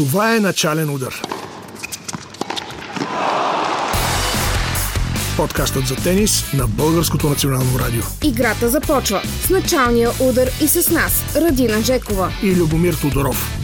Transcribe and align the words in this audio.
Това 0.00 0.36
е 0.36 0.40
начален 0.40 0.90
удар. 0.90 1.22
Подкастът 5.36 5.86
за 5.86 5.96
тенис 5.96 6.52
на 6.52 6.66
Българското 6.66 7.28
национално 7.28 7.78
радио. 7.78 8.02
Играта 8.24 8.68
започва 8.68 9.22
с 9.46 9.50
началния 9.50 10.10
удар 10.20 10.48
и 10.62 10.68
с 10.68 10.90
нас, 10.90 11.36
Радина 11.36 11.82
Жекова 11.82 12.32
и 12.42 12.56
Любомир 12.56 12.94
Тодоров. 12.94 13.58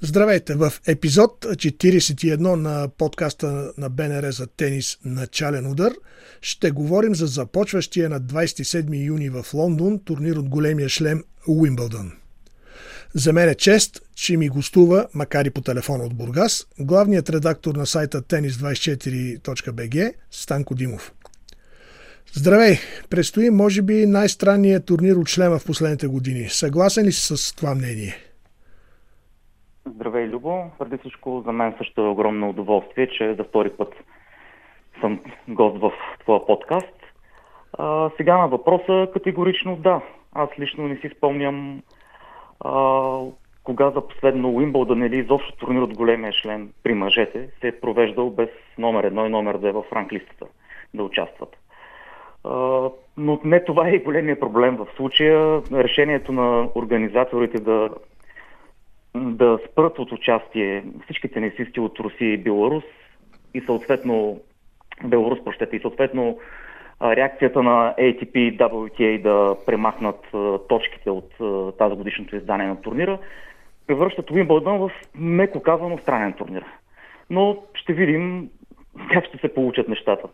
Здравейте! 0.00 0.54
В 0.54 0.72
епизод 0.86 1.44
41 1.44 2.38
на 2.54 2.88
подкаста 2.98 3.72
на 3.78 3.90
БНР 3.90 4.30
за 4.30 4.46
тенис 4.46 4.98
Начален 5.04 5.66
удар 5.66 5.92
ще 6.40 6.70
говорим 6.70 7.14
за 7.14 7.26
започващия 7.26 8.08
на 8.08 8.20
27 8.20 9.06
юни 9.06 9.28
в 9.28 9.44
Лондон 9.54 10.00
турнир 10.04 10.36
от 10.36 10.48
големия 10.48 10.88
шлем 10.88 11.24
Уимбълдън. 11.48 12.12
За 13.16 13.32
мен 13.32 13.48
е 13.48 13.54
чест, 13.54 14.16
че 14.16 14.36
ми 14.36 14.48
гостува, 14.48 15.06
макар 15.14 15.44
и 15.44 15.50
по 15.50 15.60
телефона 15.60 16.04
от 16.04 16.16
Бургас, 16.16 16.66
главният 16.80 17.30
редактор 17.30 17.74
на 17.74 17.86
сайта 17.86 18.22
tennis24.bg 18.22 20.12
Станко 20.30 20.74
Димов. 20.74 21.12
Здравей! 22.32 22.74
Предстои, 23.10 23.50
може 23.50 23.82
би, 23.82 24.06
най-странният 24.06 24.86
турнир 24.86 25.16
от 25.16 25.28
шлема 25.28 25.58
в 25.58 25.66
последните 25.66 26.06
години. 26.06 26.48
Съгласен 26.48 27.06
ли 27.06 27.12
си 27.12 27.36
с 27.36 27.56
това 27.56 27.74
мнение? 27.74 28.14
Здравей, 29.86 30.26
Любо. 30.26 30.70
Преди 30.78 30.98
всичко 30.98 31.42
за 31.46 31.52
мен 31.52 31.74
също 31.78 32.00
е 32.00 32.08
огромно 32.08 32.50
удоволствие, 32.50 33.08
че 33.18 33.34
за 33.38 33.44
втори 33.44 33.70
път 33.70 33.94
съм 35.00 35.20
гост 35.48 35.76
в 35.80 35.92
твоя 36.20 36.46
подкаст. 36.46 36.96
А, 37.78 38.10
сега 38.16 38.38
на 38.38 38.48
въпроса 38.48 39.08
категорично 39.12 39.76
да. 39.76 40.00
Аз 40.32 40.48
лично 40.58 40.88
не 40.88 40.96
си 40.96 41.10
спомням 41.16 41.82
а, 42.64 43.18
кога 43.64 43.90
за 43.90 44.08
последно 44.08 44.50
Уимбълдън 44.50 45.02
или 45.02 45.16
изобщо 45.16 45.56
турнир 45.56 45.82
от 45.82 45.96
големия 45.96 46.32
член 46.32 46.72
при 46.82 46.94
мъжете 46.94 47.48
се 47.60 47.68
е 47.68 47.80
провеждал 47.80 48.30
без 48.30 48.48
номер 48.78 49.04
едно 49.04 49.26
и 49.26 49.28
номер 49.28 49.58
две 49.58 49.72
в 49.72 49.84
ранглистата 49.92 50.46
да 50.94 51.04
участват. 51.04 51.56
А, 52.44 52.50
но 53.16 53.40
не 53.44 53.64
това 53.64 53.88
е 53.88 53.92
и 53.92 53.98
големия 53.98 54.40
проблем 54.40 54.76
в 54.76 54.86
случая. 54.96 55.62
Решението 55.72 56.32
на 56.32 56.68
организаторите 56.74 57.60
да, 57.60 57.90
да 59.14 59.58
спрат 59.70 59.98
от 59.98 60.12
участие 60.12 60.84
всички 61.04 61.28
тенисисти 61.28 61.80
от 61.80 62.00
Русия 62.00 62.32
и 62.32 62.38
Беларус 62.38 62.84
и 63.54 63.60
съответно 63.60 64.40
Беларус, 65.04 65.44
прощете, 65.44 65.76
и 65.76 65.80
съответно 65.80 66.38
реакцията 67.02 67.62
на 67.62 67.94
ATP 67.98 68.36
и 68.36 68.58
WTA 68.58 69.22
да 69.22 69.56
премахнат 69.66 70.26
точките 70.68 71.10
от 71.10 71.30
тази 71.78 71.94
годишното 71.94 72.36
издание 72.36 72.66
на 72.66 72.80
турнира, 72.80 73.18
превръщат 73.86 74.30
Уимбълдън 74.30 74.78
в 74.78 74.90
меко 75.14 75.62
казано 75.62 75.98
странен 75.98 76.32
турнир. 76.32 76.64
Но 77.30 77.62
ще 77.74 77.92
видим 77.92 78.50
как 79.12 79.26
ще 79.26 79.38
се 79.38 79.54
получат 79.54 79.88
нещата. 79.88 80.28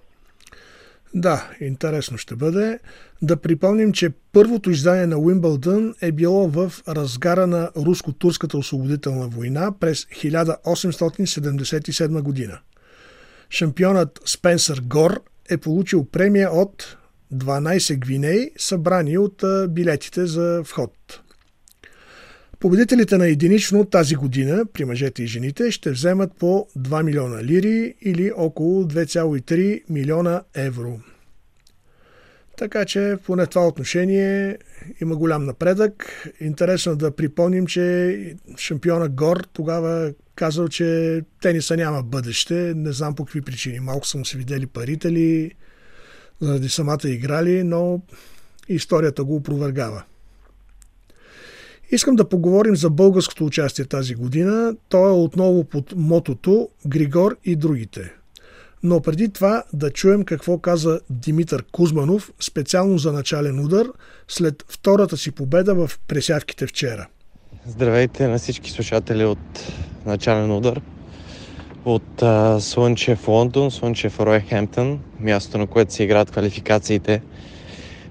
Да, 1.15 1.51
интересно 1.61 2.19
ще 2.19 2.37
бъде. 2.37 2.79
Да 3.23 3.41
припомним, 3.41 3.93
че 3.93 4.11
първото 4.33 4.71
издание 4.71 5.07
на 5.07 5.19
Уимбълдън 5.19 5.95
е 6.03 6.13
било 6.13 6.49
в 6.49 6.73
разгара 6.89 7.47
на 7.47 7.71
руско-турската 7.87 8.59
освободителна 8.59 9.29
война 9.29 9.73
през 9.81 10.05
1877 10.05 12.23
година. 12.23 12.59
Шампионът 13.51 14.21
Спенсър 14.25 14.81
Гор 14.87 15.21
е 15.51 15.57
получил 15.57 16.05
премия 16.05 16.51
от 16.51 16.97
12 17.35 17.99
гвинеи, 17.99 18.51
събрани 18.59 19.19
от 19.19 19.45
билетите 19.69 20.27
за 20.27 20.63
вход. 20.65 21.21
Победителите 22.61 23.17
на 23.19 23.27
единично 23.27 23.85
тази 23.85 24.15
година 24.15 24.67
при 24.73 24.85
мъжете 24.85 25.23
и 25.23 25.27
жените 25.27 25.71
ще 25.71 25.91
вземат 25.91 26.33
по 26.39 26.67
2 26.79 27.03
милиона 27.03 27.45
лири 27.45 27.95
или 28.03 28.33
около 28.37 28.85
2,3 28.85 29.83
милиона 29.89 30.43
евро. 30.55 31.01
Така 32.57 32.85
че 32.85 33.17
поне 33.27 33.47
това 33.47 33.67
отношение 33.67 34.59
има 35.01 35.17
голям 35.17 35.45
напредък. 35.45 36.25
Интересно 36.41 36.97
да 36.97 37.17
припомним, 37.17 37.67
че 37.67 38.37
шампиона 38.57 39.09
Гор 39.09 39.47
тогава 39.53 40.13
казал, 40.41 40.69
че 40.69 41.21
тениса 41.43 41.77
няма 41.77 42.03
бъдеще. 42.03 42.55
Не 42.77 42.93
знам 42.93 43.15
по 43.15 43.25
какви 43.25 43.41
причини. 43.41 43.81
Малко 43.81 44.07
съм 44.07 44.25
се 44.25 44.39
видели 44.39 44.67
парите 44.67 45.13
ли, 45.13 45.55
заради 46.41 46.69
самата 46.69 47.05
играли, 47.05 47.65
но 47.65 48.01
историята 48.69 49.25
го 49.25 49.37
опровергава. 49.37 50.03
Искам 51.91 52.17
да 52.17 52.29
поговорим 52.29 52.77
за 52.77 52.91
българското 52.91 53.45
участие 53.45 53.85
тази 53.85 54.15
година. 54.15 54.77
То 54.89 55.09
е 55.09 55.13
отново 55.13 55.65
под 55.65 55.93
мотото 55.97 56.69
Григор 56.87 57.37
и 57.45 57.57
другите. 57.57 58.15
Но 58.83 59.01
преди 59.01 59.29
това 59.29 59.65
да 59.73 59.91
чуем 59.91 60.25
какво 60.25 60.59
каза 60.59 61.01
Димитър 61.11 61.65
Кузманов 61.73 62.33
специално 62.41 62.99
за 62.99 63.13
начален 63.13 63.65
удар 63.65 63.87
след 64.29 64.65
втората 64.69 65.17
си 65.17 65.31
победа 65.31 65.75
в 65.75 65.91
пресявките 66.09 66.67
вчера. 66.67 67.09
Здравейте 67.67 68.29
на 68.29 68.39
всички 68.39 68.71
слушатели 68.71 69.25
от 69.25 69.73
начален 70.07 70.53
удар 70.53 70.81
от 71.85 72.23
а, 72.23 72.61
Слънчев 72.61 73.29
Лондон, 73.29 73.71
Слънчев 73.71 74.21
Ройхемптън, 74.21 74.99
място 75.21 75.59
на 75.59 75.67
което 75.67 75.95
се 75.95 76.05
играят 76.05 76.31
квалификациите 76.31 77.23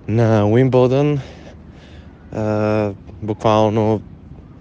на 0.07 0.47
Уимбълдън. 0.47 1.19
Буквално 3.21 4.01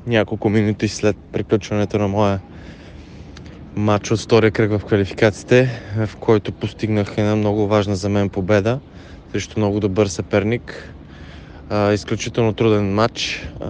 няколко 0.06 0.49
минути 0.49 0.88
след 0.88 1.16
приключването 1.32 1.99
на 1.99 2.09
моя 2.09 2.41
матч 3.76 4.10
от 4.10 4.20
втория 4.20 4.50
кръг 4.50 4.70
в 4.70 4.84
квалификациите, 4.84 5.81
в 6.06 6.16
който 6.16 6.53
постигнах 6.53 7.15
една 7.19 7.37
много 7.37 7.66
важна 7.66 7.97
за 7.97 8.09
мен 8.09 8.28
победа 8.28 8.81
срещу 9.32 9.60
много 9.60 9.81
добър 9.81 10.06
съперник. 10.06 10.94
А, 11.70 11.93
изключително 11.93 12.53
труден 12.53 12.94
матч, 12.94 13.49
а, 13.60 13.66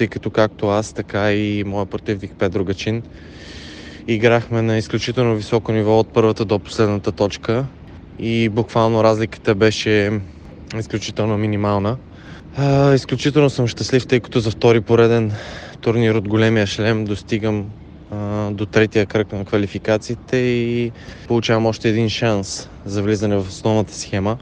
тъй 0.00 0.08
като 0.08 0.30
както 0.30 0.68
аз, 0.68 0.92
така 0.92 1.32
и 1.32 1.64
моя 1.64 1.86
противник 1.86 2.32
Педро 2.38 2.64
Гачин 2.64 3.02
играхме 4.08 4.62
на 4.62 4.78
изключително 4.78 5.36
високо 5.36 5.72
ниво 5.72 5.98
от 5.98 6.12
първата 6.12 6.44
до 6.44 6.58
последната 6.58 7.12
точка 7.12 7.66
и 8.18 8.48
буквално 8.48 9.04
разликата 9.04 9.54
беше 9.54 10.20
изключително 10.78 11.38
минимална. 11.38 11.96
А, 12.56 12.94
изключително 12.94 13.50
съм 13.50 13.66
щастлив, 13.66 14.06
тъй 14.06 14.20
като 14.20 14.40
за 14.40 14.50
втори 14.50 14.80
пореден 14.80 15.32
турнир 15.80 16.14
от 16.14 16.28
големия 16.28 16.66
шлем 16.66 17.04
достигам 17.04 17.66
до 18.50 18.66
третия 18.66 19.06
кръг 19.06 19.32
на 19.32 19.44
квалификациите 19.44 20.36
и 20.36 20.92
получавам 21.28 21.66
още 21.66 21.88
един 21.88 22.08
шанс 22.08 22.68
за 22.84 23.02
влизане 23.02 23.36
в 23.36 23.48
основната 23.48 23.94
схема. 23.94 24.36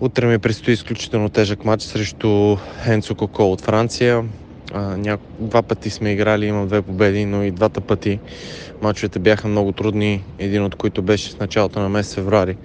Утре 0.00 0.26
ми 0.26 0.38
предстои 0.38 0.74
изключително 0.74 1.28
тежък 1.28 1.64
матч 1.64 1.82
срещу 1.82 2.56
Енцо 2.86 3.14
Коко 3.14 3.52
от 3.52 3.60
Франция. 3.60 4.24
А, 4.74 4.96
ня... 4.96 5.18
Два 5.38 5.62
пъти 5.62 5.90
сме 5.90 6.12
играли, 6.12 6.46
имам 6.46 6.66
две 6.66 6.82
победи, 6.82 7.24
но 7.24 7.42
и 7.42 7.50
двата 7.50 7.80
пъти 7.80 8.20
мачовете 8.82 9.18
бяха 9.18 9.48
много 9.48 9.72
трудни, 9.72 10.24
един 10.38 10.64
от 10.64 10.74
които 10.74 11.02
беше 11.02 11.30
в 11.30 11.40
началото 11.40 11.80
на 11.80 11.88
месец 11.88 12.14
февруари, 12.14 12.56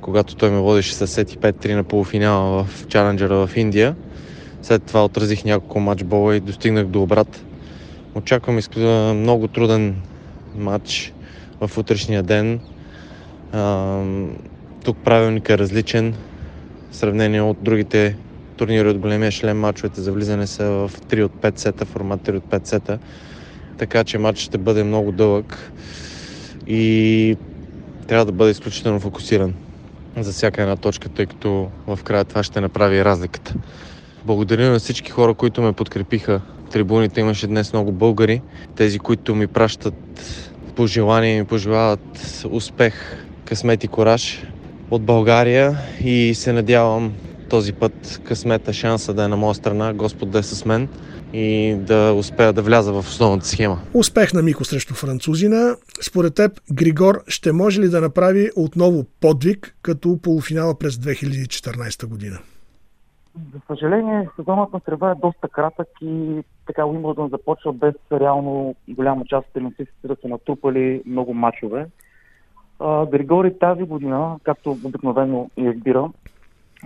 когато 0.00 0.36
той 0.36 0.50
ме 0.50 0.58
водеше 0.58 0.94
с 0.94 1.06
сети 1.06 1.38
5-3 1.38 1.74
на 1.74 1.84
полуфинала 1.84 2.64
в 2.64 2.86
Чаленджера 2.86 3.46
в 3.46 3.56
Индия. 3.56 3.96
След 4.62 4.82
това 4.82 5.04
отразих 5.04 5.44
няколко 5.44 5.80
матчбола 5.80 6.36
и 6.36 6.40
достигнах 6.40 6.86
до 6.86 7.02
обрат. 7.02 7.44
Очаквам 8.14 8.58
много 9.16 9.48
труден 9.48 9.96
матч 10.56 11.12
в 11.60 11.78
утрешния 11.78 12.22
ден. 12.22 12.60
А, 13.52 14.02
тук 14.84 14.96
правилник 15.04 15.50
е 15.50 15.58
различен 15.58 16.14
в 16.90 16.96
сравнение 16.96 17.42
от 17.42 17.56
другите 17.62 18.16
турнири 18.58 18.88
от 18.88 18.98
големия 18.98 19.30
шлем. 19.30 19.58
Мачовете 19.58 20.00
за 20.00 20.12
влизане 20.12 20.46
са 20.46 20.64
в 20.64 20.90
3 21.08 21.24
от 21.24 21.32
5 21.32 21.58
сета, 21.58 21.84
формат 21.84 22.20
3 22.20 22.36
от 22.36 22.44
5 22.44 22.66
сета. 22.66 22.98
Така 23.78 24.04
че 24.04 24.18
матч 24.18 24.38
ще 24.38 24.58
бъде 24.58 24.84
много 24.84 25.12
дълъг 25.12 25.72
и 26.66 27.36
трябва 28.06 28.24
да 28.24 28.32
бъде 28.32 28.50
изключително 28.50 29.00
фокусиран 29.00 29.54
за 30.16 30.32
всяка 30.32 30.62
една 30.62 30.76
точка, 30.76 31.08
тъй 31.08 31.26
като 31.26 31.68
в 31.86 31.98
края 32.04 32.24
това 32.24 32.42
ще 32.42 32.60
направи 32.60 33.04
разликата. 33.04 33.54
Благодаря 34.24 34.70
на 34.70 34.78
всички 34.78 35.10
хора, 35.10 35.34
които 35.34 35.62
ме 35.62 35.72
подкрепиха. 35.72 36.40
Трибуните 36.70 37.20
имаше 37.20 37.46
днес 37.46 37.72
много 37.72 37.92
българи. 37.92 38.42
Тези, 38.76 38.98
които 38.98 39.34
ми 39.34 39.46
пращат 39.46 39.94
пожелания 40.76 41.36
и 41.36 41.40
ми 41.40 41.46
пожелават 41.46 42.44
успех, 42.50 42.94
късмет 43.44 43.84
и 43.84 43.88
кораж 43.88 44.42
от 44.90 45.02
България 45.02 45.78
и 46.04 46.34
се 46.34 46.52
надявам 46.52 47.12
този 47.48 47.72
път 47.72 48.20
късмета, 48.24 48.72
шанса 48.72 49.14
да 49.14 49.24
е 49.24 49.28
на 49.28 49.36
моя 49.36 49.54
страна, 49.54 49.94
Господ 49.94 50.30
да 50.30 50.38
е 50.38 50.42
с 50.42 50.64
мен 50.64 50.88
и 51.32 51.76
да 51.78 52.12
успея 52.12 52.52
да 52.52 52.62
вляза 52.62 52.92
в 52.92 52.98
основната 52.98 53.46
схема. 53.46 53.78
Успех 53.94 54.32
на 54.32 54.42
Мико 54.42 54.64
срещу 54.64 54.94
французина. 54.94 55.76
Според 56.02 56.34
теб, 56.34 56.60
Григор 56.72 57.22
ще 57.28 57.52
може 57.52 57.80
ли 57.80 57.88
да 57.88 58.00
направи 58.00 58.50
отново 58.56 59.04
подвиг 59.20 59.76
като 59.82 60.18
полуфинала 60.22 60.78
през 60.78 60.96
2014 60.96 62.06
година? 62.06 62.38
За 63.54 63.60
съжаление, 63.66 64.28
сезонът 64.36 64.72
на 64.72 64.80
трева 64.80 65.10
е 65.10 65.14
доста 65.14 65.48
кратък 65.48 65.88
и 66.02 66.42
така 66.66 66.86
Уимбълдън 66.86 67.28
започва 67.28 67.72
без 67.72 67.94
реално 68.12 68.74
голяма 68.88 69.24
част 69.24 69.46
от 69.46 69.52
тенисистите 69.52 70.08
да 70.08 70.16
са 70.22 70.28
натрупали 70.28 71.02
много 71.06 71.34
мачове. 71.34 71.86
Григори 73.10 73.58
тази 73.58 73.82
година, 73.82 74.36
както 74.42 74.70
обикновено 74.70 75.50
избира, 75.56 76.10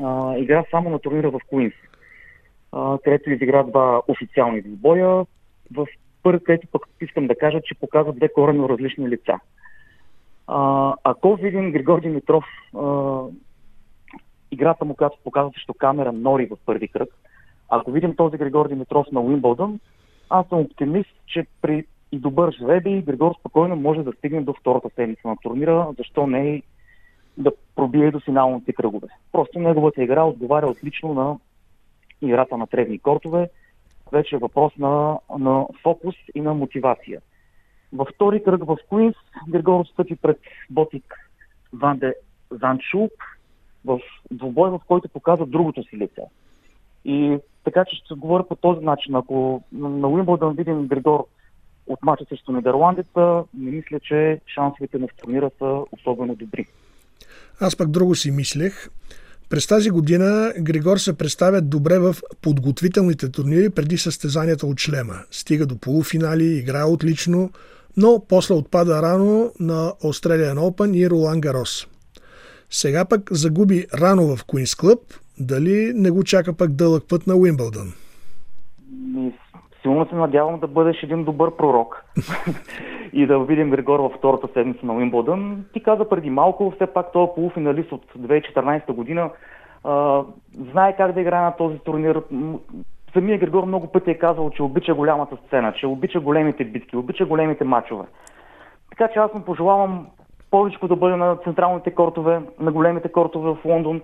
а, 0.02 0.36
игра 0.38 0.64
само 0.70 0.90
на 0.90 0.98
турнира 0.98 1.30
в 1.30 1.40
Куинс, 1.50 1.74
където 3.04 3.30
изигра 3.30 3.64
два 3.64 4.02
официални 4.08 4.62
двубоя. 4.62 5.26
В 5.74 5.86
първи, 6.22 6.44
където 6.44 6.66
пък 6.72 6.82
искам 7.00 7.26
да 7.26 7.34
кажа, 7.34 7.60
че 7.64 7.74
показва 7.74 8.12
две 8.12 8.32
коренно 8.32 8.68
различни 8.68 9.08
лица. 9.08 9.40
А, 10.46 10.94
ако 11.04 11.36
видим 11.36 11.72
Григор 11.72 12.00
Димитров 12.00 12.44
а, 12.78 13.20
играта 14.50 14.84
му, 14.84 14.94
която 14.94 15.18
показва 15.24 15.50
срещу 15.54 15.74
камера 15.74 16.12
Нори 16.12 16.46
в 16.46 16.56
първи 16.66 16.88
кръг, 16.88 17.08
ако 17.68 17.90
видим 17.90 18.16
този 18.16 18.36
Григор 18.36 18.68
Димитров 18.68 19.06
на 19.12 19.20
Уимбълдън, 19.20 19.80
аз 20.30 20.48
съм 20.48 20.58
оптимист, 20.58 21.10
че 21.26 21.46
при 21.62 21.84
и 22.12 22.18
добър 22.18 22.52
жребий 22.52 23.02
Григор 23.02 23.34
спокойно 23.40 23.76
може 23.76 24.02
да 24.02 24.12
стигне 24.12 24.40
до 24.40 24.52
втората 24.52 24.88
седмица 24.94 25.28
на 25.28 25.36
турнира, 25.42 25.88
защо 25.98 26.26
не 26.26 26.54
и 26.54 26.62
да 27.42 27.52
пробие 27.76 28.10
до 28.10 28.20
финалните 28.20 28.72
кръгове. 28.72 29.06
Просто 29.32 29.58
неговата 29.58 30.02
игра 30.02 30.24
отговаря 30.24 30.66
отлично 30.66 31.14
на 31.14 31.38
играта 32.22 32.56
на 32.56 32.66
тревни 32.66 32.98
кортове. 32.98 33.50
Вече 34.12 34.36
е 34.36 34.38
въпрос 34.38 34.76
на, 34.78 35.18
на 35.38 35.66
фокус 35.82 36.14
и 36.34 36.40
на 36.40 36.54
мотивация. 36.54 37.20
Във 37.92 38.08
втори 38.14 38.42
кръг 38.42 38.64
в 38.64 38.76
Куинс 38.88 39.16
Григор 39.48 39.80
отстъпи 39.80 40.16
пред 40.16 40.40
Ботик 40.70 41.14
Ванде 41.72 42.14
Занчук 42.50 43.12
в 43.84 44.00
двубой, 44.30 44.70
в 44.70 44.80
който 44.86 45.08
показва 45.08 45.46
другото 45.46 45.82
си 45.82 45.96
лице. 45.96 46.22
И 47.04 47.38
така 47.64 47.84
че 47.84 47.96
ще 47.96 48.14
говоря 48.14 48.48
по 48.48 48.56
този 48.56 48.84
начин. 48.84 49.14
Ако 49.14 49.62
на 49.72 50.08
Уимбълдън 50.08 50.54
видим 50.54 50.86
Григор 50.86 51.26
от 51.86 52.02
мача 52.02 52.24
срещу 52.28 52.52
Нидерландеца, 52.52 53.44
не 53.54 53.70
мисля, 53.70 54.00
че 54.00 54.40
шансовете 54.54 54.98
на 54.98 55.08
турнира 55.08 55.50
са 55.58 55.84
особено 55.92 56.34
добри. 56.34 56.66
Аз 57.60 57.76
пък 57.76 57.90
друго 57.90 58.14
си 58.14 58.30
мислех. 58.30 58.88
През 59.48 59.66
тази 59.66 59.90
година 59.90 60.52
Григор 60.58 60.98
се 60.98 61.12
представя 61.12 61.60
добре 61.60 61.98
в 61.98 62.16
подготвителните 62.42 63.28
турнири 63.28 63.70
преди 63.70 63.98
състезанията 63.98 64.66
от 64.66 64.80
шлема. 64.80 65.14
Стига 65.30 65.66
до 65.66 65.76
полуфинали, 65.76 66.44
играе 66.44 66.84
отлично, 66.84 67.50
но 67.96 68.24
после 68.28 68.54
отпада 68.54 69.02
рано 69.02 69.52
на 69.60 69.92
Australian 70.04 70.58
Open 70.58 70.96
и 70.96 71.10
Ролан 71.10 71.40
Гарос. 71.40 71.86
Сега 72.70 73.04
пък 73.04 73.30
загуби 73.32 73.86
рано 73.94 74.36
в 74.36 74.44
Куинс 74.44 74.74
Клъб. 74.74 75.00
Дали 75.38 75.92
не 75.94 76.10
го 76.10 76.24
чака 76.24 76.52
пък 76.52 76.72
дълъг 76.72 77.04
път 77.08 77.26
на 77.26 77.36
Уимбълдън? 77.36 77.92
Силно 79.82 80.08
се 80.08 80.14
надявам 80.14 80.58
да 80.58 80.66
бъдеш 80.66 81.02
един 81.02 81.24
добър 81.24 81.56
пророк 81.56 82.04
и 83.12 83.26
да 83.26 83.38
видим 83.38 83.70
Григор 83.70 84.00
във 84.00 84.12
втората 84.12 84.48
седмица 84.54 84.86
на 84.86 84.94
Уимбълдън. 84.94 85.64
Ти 85.72 85.82
каза 85.82 86.08
преди 86.08 86.30
малко, 86.30 86.70
все 86.70 86.86
пак 86.86 87.12
този 87.12 87.30
полуфиналист 87.34 87.92
от 87.92 88.04
2014 88.18 88.92
година 88.92 89.30
а, 89.84 90.22
знае 90.70 90.96
как 90.96 91.12
да 91.12 91.20
играе 91.20 91.40
на 91.40 91.56
този 91.56 91.78
турнир. 91.78 92.22
Самия 93.12 93.38
Григор 93.38 93.64
много 93.64 93.86
пъти 93.86 94.10
е 94.10 94.18
казал, 94.18 94.50
че 94.50 94.62
обича 94.62 94.94
голямата 94.94 95.36
сцена, 95.46 95.72
че 95.72 95.86
обича 95.86 96.20
големите 96.20 96.64
битки, 96.64 96.96
обича 96.96 97.26
големите 97.26 97.64
матчове. 97.64 98.04
Така 98.90 99.08
че 99.12 99.18
аз 99.18 99.34
му 99.34 99.40
пожелавам 99.40 100.06
повече 100.50 100.78
да 100.82 100.96
бъде 100.96 101.16
на 101.16 101.36
централните 101.36 101.90
кортове, 101.90 102.40
на 102.60 102.72
големите 102.72 103.12
кортове 103.12 103.50
в 103.50 103.64
Лондон. 103.64 104.00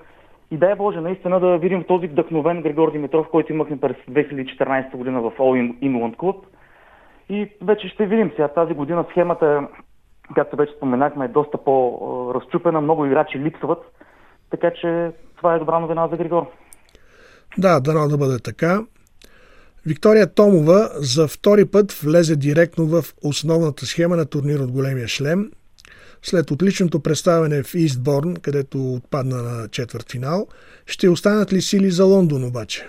И 0.50 0.56
дай 0.56 0.74
Боже, 0.74 1.00
наистина 1.00 1.40
да 1.40 1.58
видим 1.58 1.84
този 1.84 2.06
вдъхновен 2.06 2.62
Григор 2.62 2.92
Димитров, 2.92 3.26
който 3.30 3.52
имахме 3.52 3.80
през 3.80 3.96
2014 4.10 4.96
година 4.96 5.20
в 5.20 5.32
All 5.38 5.78
England 5.82 6.16
Club. 6.16 6.36
И 7.28 7.50
вече 7.62 7.88
ще 7.88 8.06
видим 8.06 8.30
сега. 8.30 8.48
Тази 8.48 8.74
година 8.74 9.04
схемата, 9.10 9.68
както 10.34 10.56
вече 10.56 10.72
споменахме, 10.76 11.24
е 11.24 11.28
доста 11.28 11.58
по-разчупена. 11.58 12.80
Много 12.80 13.06
играчи 13.06 13.38
липсват. 13.38 13.78
Така 14.50 14.70
че 14.80 15.12
това 15.36 15.54
е 15.54 15.58
добра 15.58 15.78
новина 15.78 16.08
за 16.08 16.16
Григор. 16.16 16.46
Да, 17.58 17.80
дано 17.80 18.08
да 18.08 18.18
бъде 18.18 18.38
така. 18.38 18.80
Виктория 19.86 20.34
Томова 20.34 20.88
за 20.94 21.28
втори 21.28 21.64
път 21.70 21.92
влезе 21.92 22.36
директно 22.36 22.86
в 22.86 23.02
основната 23.24 23.86
схема 23.86 24.16
на 24.16 24.26
турнир 24.26 24.58
от 24.58 24.72
големия 24.72 25.08
шлем. 25.08 25.50
След 26.22 26.50
отличното 26.50 27.02
представяне 27.02 27.62
в 27.62 27.74
Истборн, 27.74 28.34
където 28.42 28.78
отпадна 28.78 29.36
на 29.36 29.68
четвърт 29.68 30.12
финал, 30.12 30.46
ще 30.86 31.08
останат 31.08 31.52
ли 31.52 31.60
сили 31.60 31.90
за 31.90 32.04
Лондон 32.04 32.44
обаче? 32.44 32.88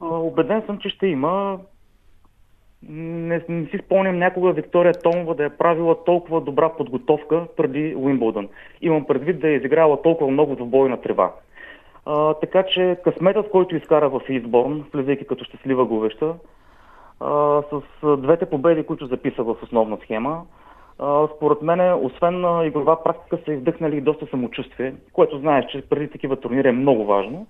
Обеден 0.00 0.62
съм, 0.66 0.78
че 0.78 0.88
ще 0.88 1.06
има. 1.06 1.58
Не, 2.88 3.44
не 3.48 3.66
си 3.66 3.78
спомням 3.84 4.18
някога 4.18 4.52
Виктория 4.52 4.92
Томова 4.92 5.34
да 5.34 5.44
е 5.44 5.56
правила 5.56 6.04
толкова 6.04 6.40
добра 6.40 6.68
подготовка 6.68 7.46
преди 7.56 7.94
Уимбълдън. 7.96 8.48
Имам 8.80 9.06
предвид 9.06 9.40
да 9.40 9.48
е 9.48 9.54
изиграла 9.54 10.02
толкова 10.02 10.30
много 10.30 10.56
в 10.56 10.66
бойна 10.66 11.00
трева. 11.00 11.32
А, 12.06 12.34
така 12.34 12.62
че 12.62 12.96
късметът, 13.04 13.50
който 13.50 13.76
изкара 13.76 14.08
в 14.08 14.20
Изборн, 14.28 14.84
влизайки 14.94 15.26
като 15.26 15.44
щастлива 15.44 15.86
говеща, 15.86 16.34
а, 17.20 17.62
с 17.62 18.16
двете 18.16 18.46
победи, 18.46 18.82
които 18.82 19.06
записа 19.06 19.42
в 19.42 19.56
основна 19.62 19.98
схема, 20.02 20.42
според 21.36 21.62
мен, 21.62 21.94
освен 22.04 22.40
на 22.40 22.66
игрова 22.66 23.02
практика, 23.04 23.38
са 23.44 23.52
издъхнали 23.52 24.00
доста 24.00 24.26
самочувствие, 24.26 24.94
което 25.12 25.38
знаеш, 25.38 25.66
че 25.66 25.88
преди 25.88 26.10
такива 26.10 26.36
турнири 26.36 26.68
е 26.68 26.72
много 26.72 27.04
важно. 27.04 27.46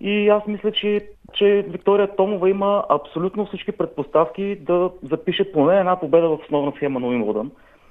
И 0.00 0.28
аз 0.28 0.46
мисля, 0.46 0.72
че, 0.72 1.08
че 1.32 1.64
Виктория 1.68 2.16
Томова 2.16 2.50
има 2.50 2.84
абсолютно 2.88 3.46
всички 3.46 3.72
предпоставки 3.72 4.56
да 4.60 4.90
запише 5.02 5.52
поне 5.52 5.78
една 5.78 6.00
победа 6.00 6.28
в 6.28 6.38
основна 6.44 6.72
схема 6.76 7.00
на 7.00 7.06
Уимбълдън. 7.06 7.50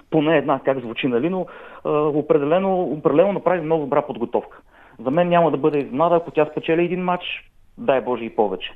Поне 0.09 0.37
една, 0.37 0.59
как 0.59 0.79
звучи, 0.79 1.07
нали, 1.07 1.29
но 1.29 1.45
а, 1.83 1.89
определено, 1.91 2.81
определено 2.81 3.33
направи 3.33 3.61
много 3.61 3.83
добра 3.83 4.01
подготовка. 4.01 4.61
За 4.99 5.11
мен 5.11 5.29
няма 5.29 5.51
да 5.51 5.57
бъде 5.57 5.79
изненада, 5.79 6.15
ако 6.15 6.31
тя 6.31 6.45
спечели 6.45 6.85
един 6.85 7.03
матч, 7.03 7.51
дай 7.77 8.01
Боже 8.01 8.25
и 8.25 8.35
повече. 8.35 8.71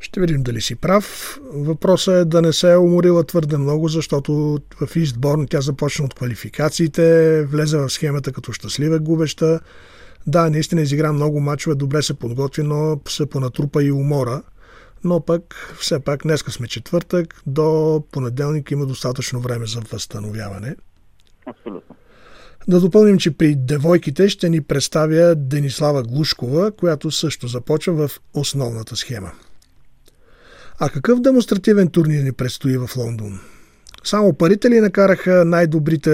Ще 0.00 0.20
видим 0.20 0.42
дали 0.42 0.60
си 0.60 0.74
прав. 0.74 1.38
Въпросът 1.52 2.14
е 2.14 2.24
да 2.24 2.42
не 2.42 2.52
се 2.52 2.72
е 2.72 2.76
уморила 2.76 3.24
твърде 3.24 3.56
много, 3.56 3.88
защото 3.88 4.58
в 4.80 4.96
Истборн 4.96 5.46
тя 5.46 5.60
започна 5.60 6.04
от 6.04 6.14
квалификациите, 6.14 7.44
влезе 7.44 7.78
в 7.78 7.90
схемата 7.90 8.32
като 8.32 8.52
щастлива 8.52 8.98
губеща. 8.98 9.60
Да, 10.26 10.50
наистина 10.50 10.82
изигра 10.82 11.12
много 11.12 11.40
мачове, 11.40 11.74
добре 11.74 12.02
се 12.02 12.14
подготви, 12.14 12.62
но 12.62 13.00
се 13.08 13.26
понатрупа 13.26 13.84
и 13.84 13.92
умора. 13.92 14.42
Но 15.04 15.20
пък, 15.20 15.74
все 15.80 16.00
пак, 16.00 16.22
днеска 16.22 16.52
сме 16.52 16.68
четвъртък, 16.68 17.42
до 17.46 18.02
понеделник 18.12 18.70
има 18.70 18.86
достатъчно 18.86 19.40
време 19.40 19.66
за 19.66 19.80
възстановяване. 19.80 20.76
Абсолютно. 21.46 21.96
Да 22.68 22.80
допълним, 22.80 23.18
че 23.18 23.30
при 23.30 23.54
девойките 23.56 24.28
ще 24.28 24.48
ни 24.48 24.60
представя 24.60 25.34
Денислава 25.34 26.02
Глушкова, 26.02 26.72
която 26.72 27.10
също 27.10 27.48
започва 27.48 28.08
в 28.08 28.20
основната 28.34 28.96
схема. 28.96 29.32
А 30.80 30.88
какъв 30.88 31.20
демонстративен 31.20 31.88
турнир 31.92 32.22
ни 32.22 32.32
предстои 32.38 32.78
в 32.78 32.96
Лондон? 32.98 33.32
Само 34.04 34.38
парите 34.38 34.70
ли 34.70 34.80
накараха 34.80 35.44
най-добрите 35.46 36.10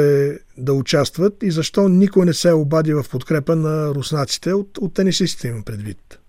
да 0.58 0.72
участват 0.72 1.42
и 1.42 1.50
защо 1.50 1.88
никой 1.88 2.24
не 2.26 2.32
се 2.32 2.52
обади 2.52 2.94
в 2.94 3.02
подкрепа 3.12 3.56
на 3.56 3.94
руснаците 3.94 4.52
от, 4.52 4.78
от 4.78 4.94
тенисистите 4.94 5.48
им 5.48 5.62
предвид? 5.66 6.20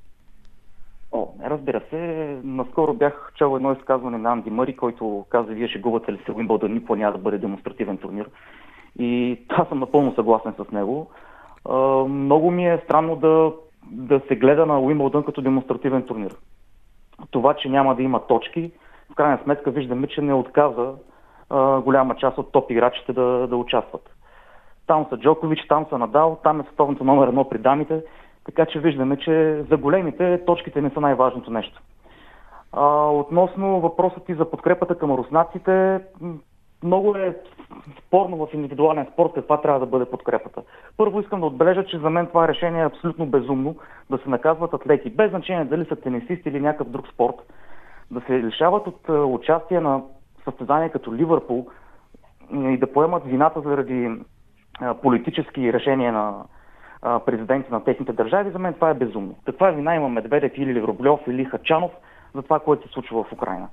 О, 1.12 1.28
разбира 1.46 1.82
се, 1.90 1.98
наскоро 2.44 2.94
бях 2.94 3.32
чел 3.36 3.56
едно 3.56 3.74
изказване 3.74 4.18
на 4.18 4.32
Анди 4.32 4.50
Мари, 4.50 4.76
който 4.76 5.26
каза, 5.30 5.54
вие 5.54 5.68
шегувате 5.68 6.12
ли 6.12 6.20
се 6.26 6.58
да 6.58 6.70
никога 6.70 7.00
няма 7.00 7.12
да 7.12 7.18
бъде 7.18 7.38
демонстративен 7.38 7.98
турнир. 7.98 8.30
И 9.00 9.40
аз 9.50 9.68
съм 9.70 9.80
напълно 9.80 10.16
съгласен 10.16 10.54
с 10.58 10.72
него. 10.72 11.08
много 12.10 12.52
ми 12.52 12.68
е 12.68 12.82
странно 12.86 13.16
да, 13.16 13.52
да 13.92 14.22
се 14.28 14.36
гледа 14.36 14.66
на 14.66 14.80
Уимбълдън 14.80 15.24
като 15.24 15.42
демонстративен 15.42 16.04
турнир 16.04 16.36
това, 17.32 17.54
че 17.54 17.70
няма 17.70 17.96
да 17.96 18.04
има 18.04 18.28
точки, 18.28 18.72
в 19.12 19.16
крайна 19.16 19.40
сметка 19.44 19.72
виждаме, 19.72 20.08
че 20.08 20.22
не 20.22 20.34
отказа 20.34 20.94
а, 21.50 21.82
голяма 21.82 22.16
част 22.16 22.38
от 22.38 22.52
топ 22.52 22.72
играчите 22.72 23.14
да, 23.14 23.48
да 23.48 23.58
участват. 23.58 24.10
Там 24.88 25.06
са 25.10 25.18
Джокович, 25.18 25.60
там 25.68 25.86
са 25.90 25.98
Надал, 25.98 26.40
там 26.44 26.60
е 26.60 26.64
световното 26.64 27.04
номер 27.04 27.28
едно 27.28 27.50
при 27.50 27.58
дамите, 27.58 28.04
така 28.46 28.66
че 28.66 28.80
виждаме, 28.80 29.18
че 29.18 29.64
за 29.70 29.78
големите 29.78 30.46
точките 30.46 30.82
не 30.82 30.90
са 30.90 31.02
най-важното 31.02 31.52
нещо. 31.52 31.82
А, 32.72 33.08
относно 33.08 33.80
въпросът 33.82 34.26
ти 34.26 34.34
за 34.34 34.50
подкрепата 34.50 34.98
към 34.98 35.12
руснаците, 35.12 36.00
много 36.84 37.16
е 37.16 37.38
спорно 38.00 38.38
в 38.38 38.54
индивидуален 38.54 39.08
спорт 39.14 39.32
каква 39.34 39.62
трябва 39.62 39.80
да 39.80 39.86
бъде 39.86 40.06
подкрепата. 40.06 40.62
Първо 40.98 41.20
искам 41.20 41.40
да 41.40 41.46
отбележа, 41.46 41.86
че 41.86 42.00
за 42.00 42.10
мен 42.10 42.28
това 42.28 42.48
решение 42.48 42.82
е 42.82 42.86
абсолютно 42.86 43.26
безумно 43.26 43.76
да 44.10 44.18
се 44.18 44.30
наказват 44.30 44.74
атлети, 44.74 45.10
без 45.10 45.30
значение 45.30 45.66
дали 45.66 45.86
са 45.86 45.96
тенисисти 45.96 46.50
или 46.50 46.60
някакъв 46.60 46.90
друг 46.90 47.08
спорт, 47.08 47.36
да 48.12 48.22
се 48.22 48.44
лишават 48.44 48.88
от 48.88 49.10
е, 49.10 49.12
участие 49.12 49.80
на 49.80 50.02
състезания 50.44 50.92
като 50.92 51.14
Ливърпул 51.14 51.68
и 52.54 52.78
да 52.78 52.94
поемат 52.94 53.24
вината 53.26 53.62
заради 53.62 54.04
е, 54.04 54.20
политически 55.02 55.74
решения 55.74 56.14
на, 56.14 56.44
а, 57.02 57.20
президенти 57.20 57.72
на 57.72 57.84
техните 57.84 58.14
държави, 58.14 58.52
за 58.52 58.60
мен 58.60 58.74
това 58.74 58.90
е 58.90 58.94
безумно. 58.94 59.36
Каква 59.46 59.72
вина 59.72 59.96
има 59.96 60.10
Медведев 60.10 60.52
или 60.58 60.82
Рублев 60.82 61.20
или 61.28 61.46
Хачанов 61.46 61.92
за 62.36 62.42
това, 62.42 62.60
което 62.60 62.88
се 62.88 62.94
случва 62.94 63.24
в 63.24 63.32
Украина? 63.32 63.68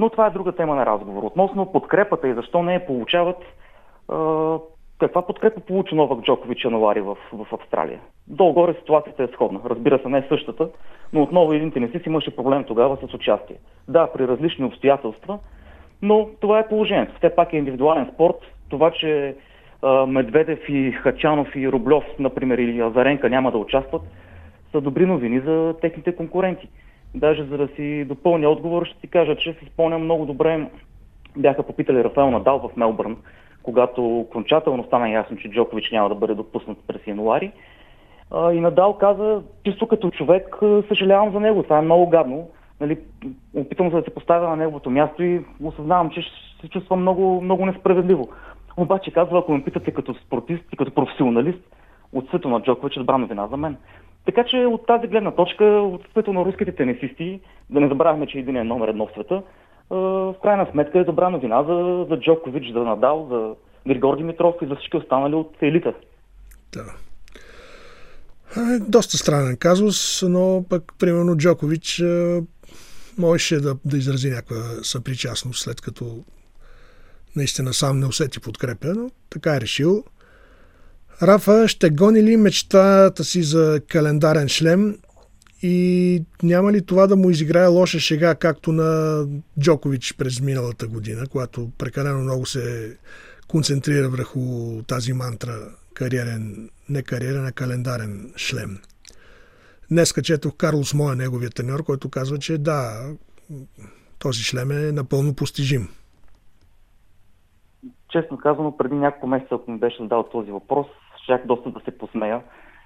Но 0.00 0.10
това 0.10 0.26
е 0.26 0.30
друга 0.30 0.52
тема 0.52 0.74
на 0.74 0.86
разговор. 0.86 1.22
Относно 1.22 1.72
подкрепата 1.72 2.28
и 2.28 2.34
защо 2.34 2.62
не 2.62 2.74
я 2.74 2.86
получават, 2.86 3.36
а, 4.08 4.58
каква 4.98 5.26
подкрепа 5.26 5.60
получи 5.60 5.94
Новак 5.94 6.20
Джокович 6.20 6.64
януари 6.64 7.00
в, 7.00 7.16
в 7.32 7.46
Австралия? 7.52 8.00
Долу-горе 8.28 8.74
ситуацията 8.78 9.22
е 9.22 9.28
сходна. 9.28 9.60
Разбира 9.64 9.98
се, 9.98 10.08
не 10.08 10.18
е 10.18 10.24
същата, 10.28 10.68
но 11.12 11.22
отново 11.22 11.52
един 11.52 11.72
тенисист 11.72 12.06
имаше 12.06 12.36
проблем 12.36 12.64
тогава 12.64 12.96
с 12.96 13.14
участие. 13.14 13.56
Да, 13.88 14.12
при 14.12 14.28
различни 14.28 14.64
обстоятелства, 14.64 15.38
но 16.02 16.28
това 16.40 16.58
е 16.58 16.68
положението. 16.68 17.16
Все 17.16 17.34
пак 17.34 17.52
е 17.52 17.56
индивидуален 17.56 18.10
спорт. 18.14 18.36
Това, 18.68 18.90
че 18.90 19.36
а, 19.82 20.06
Медведев 20.06 20.68
и 20.68 20.92
Хачанов 20.92 21.56
и 21.56 21.72
Рублев, 21.72 22.04
например, 22.18 22.58
или 22.58 22.80
Азаренка 22.80 23.30
няма 23.30 23.50
да 23.52 23.58
участват, 23.58 24.02
са 24.72 24.80
добри 24.80 25.06
новини 25.06 25.40
за 25.40 25.74
техните 25.80 26.16
конкуренти. 26.16 26.68
Даже 27.14 27.44
за 27.44 27.56
да 27.56 27.68
си 27.68 28.04
допълня 28.04 28.48
отговор, 28.48 28.86
ще 28.86 29.00
ти 29.00 29.06
кажа, 29.08 29.36
че 29.36 29.52
се 29.52 29.66
спомням 29.66 30.04
много 30.04 30.26
добре, 30.26 30.70
бяха 31.36 31.62
попитали 31.62 32.04
Рафаел 32.04 32.30
Надал 32.30 32.58
в 32.58 32.76
Мелбърн, 32.76 33.16
когато 33.62 34.18
окончателно 34.18 34.84
стана 34.84 35.10
ясно, 35.10 35.36
че 35.36 35.50
Джокович 35.50 35.90
няма 35.90 36.08
да 36.08 36.14
бъде 36.14 36.34
допуснат 36.34 36.78
през 36.86 37.06
януари. 37.06 37.52
И 38.52 38.60
Надал 38.60 38.92
каза, 38.92 39.42
чисто 39.64 39.88
като 39.88 40.10
човек, 40.10 40.56
съжалявам 40.88 41.32
за 41.32 41.40
него, 41.40 41.62
това 41.62 41.78
е 41.78 41.82
много 41.82 42.08
гадно. 42.08 42.48
Нали, 42.80 42.98
опитвам 43.54 43.90
се 43.90 43.96
да 43.96 44.02
се 44.02 44.14
поставя 44.14 44.48
на 44.48 44.56
неговото 44.56 44.90
място 44.90 45.22
и 45.22 45.44
осъзнавам, 45.64 46.10
че 46.10 46.22
се 46.60 46.68
чувствам 46.68 47.00
много, 47.00 47.40
много 47.40 47.66
несправедливо. 47.66 48.28
Обаче 48.76 49.10
казва, 49.10 49.38
ако 49.38 49.52
ме 49.52 49.64
питате 49.64 49.90
като 49.90 50.14
спортист 50.14 50.64
и 50.72 50.76
като 50.76 50.94
професионалист, 50.94 51.76
от 52.12 52.28
свето 52.28 52.48
на 52.48 52.62
Джокович 52.62 52.96
е 52.96 53.00
добра 53.00 53.16
вина 53.16 53.46
за 53.46 53.56
мен. 53.56 53.76
Така 54.26 54.44
че 54.44 54.56
от 54.56 54.86
тази 54.86 55.06
гледна 55.06 55.30
точка, 55.30 55.64
от 55.64 56.02
свето 56.10 56.32
на 56.32 56.44
руските 56.44 56.72
тенисисти, 56.72 57.40
да 57.70 57.80
не 57.80 57.88
забравяме, 57.88 58.26
че 58.26 58.38
един 58.38 58.56
е 58.56 58.64
номер 58.64 58.88
едно 58.88 59.06
в 59.06 59.12
света, 59.12 59.42
в 59.90 60.34
крайна 60.42 60.66
сметка 60.72 60.98
е 60.98 61.04
добра 61.04 61.30
новина 61.30 61.64
за, 61.64 62.06
за 62.10 62.20
Джокович, 62.20 62.72
за 62.72 62.78
Надал, 62.78 63.26
за 63.30 63.54
Григор 63.86 64.16
Димитров 64.16 64.54
и 64.62 64.66
за 64.66 64.76
всички 64.76 64.96
останали 64.96 65.34
от 65.34 65.56
елита. 65.62 65.94
Да. 66.72 66.84
Доста 68.80 69.16
странен 69.16 69.56
казус, 69.56 70.22
но 70.28 70.64
пък, 70.68 70.92
примерно, 70.98 71.36
Джокович 71.36 72.02
можеше 73.18 73.60
да, 73.60 73.76
да 73.84 73.96
изрази 73.96 74.30
някаква 74.30 74.56
съпричастност, 74.82 75.60
след 75.60 75.80
като 75.80 76.24
наистина 77.36 77.72
сам 77.72 78.00
не 78.00 78.06
усети 78.06 78.40
подкрепя, 78.40 78.92
но 78.96 79.10
така 79.30 79.56
е 79.56 79.60
решил. 79.60 80.04
Рафа 81.22 81.68
ще 81.68 81.90
гони 81.90 82.22
ли 82.22 82.36
мечтата 82.36 83.24
си 83.24 83.42
за 83.42 83.80
календарен 83.88 84.48
шлем 84.48 84.96
и 85.62 86.24
няма 86.42 86.72
ли 86.72 86.86
това 86.86 87.06
да 87.06 87.16
му 87.16 87.30
изиграе 87.30 87.66
лоша 87.66 87.98
шега, 87.98 88.34
както 88.34 88.72
на 88.72 89.22
Джокович 89.60 90.14
през 90.18 90.40
миналата 90.40 90.86
година, 90.86 91.26
когато 91.30 91.70
прекалено 91.78 92.18
много 92.20 92.46
се 92.46 92.96
концентрира 93.48 94.08
върху 94.08 94.40
тази 94.86 95.12
мантра 95.12 95.52
кариерен, 95.94 96.70
не 96.88 97.02
кариерен, 97.02 97.46
а 97.46 97.52
календарен 97.52 98.32
шлем. 98.36 98.78
Днес 99.90 100.14
четох 100.22 100.56
Карлос 100.56 100.94
Моя, 100.94 101.16
неговият 101.16 101.54
треньор, 101.54 101.84
който 101.84 102.08
казва, 102.08 102.38
че 102.38 102.58
да, 102.58 103.08
този 104.18 104.42
шлем 104.42 104.70
е 104.70 104.92
напълно 104.92 105.34
постижим. 105.34 105.88
Честно 108.08 108.38
казано, 108.38 108.76
преди 108.76 108.94
няколко 108.94 109.26
месеца, 109.26 109.54
ако 109.54 109.70
ми 109.70 109.78
беше 109.78 110.02
задал 110.02 110.28
този 110.32 110.50
въпрос, 110.50 110.86
щях 111.30 111.46
доста 111.46 111.70
да 111.70 111.80
се 111.80 111.98
посмея 111.98 112.40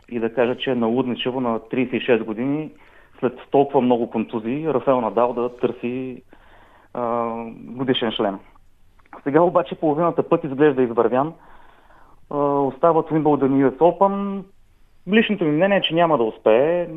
и 0.09 0.19
да 0.19 0.35
кажа, 0.35 0.57
че 0.57 0.71
е 0.71 0.75
налудничево 0.75 1.41
на 1.41 1.61
36 1.61 2.25
години, 2.25 2.71
след 3.21 3.39
толкова 3.51 3.81
много 3.81 4.11
контузии, 4.11 4.69
Рафел 4.69 5.01
Надал 5.01 5.33
да 5.33 5.57
търси 5.57 6.23
а, 6.95 7.35
годишен 7.55 8.13
шлем. 8.13 8.39
Сега 9.23 9.41
обаче 9.41 9.75
половината 9.75 10.29
път 10.29 10.45
изглежда 10.45 10.83
извървян. 10.83 11.35
А, 12.31 12.37
остават 12.39 13.11
Уимбълдън 13.11 13.61
и 13.61 13.65
US 13.65 13.77
Open. 13.77 14.45
Личното 15.13 15.45
ми 15.45 15.51
мнение 15.51 15.79
е, 15.79 15.83
че 15.83 15.95
няма 15.95 16.19
да 16.19 16.25
успее. 16.25 16.89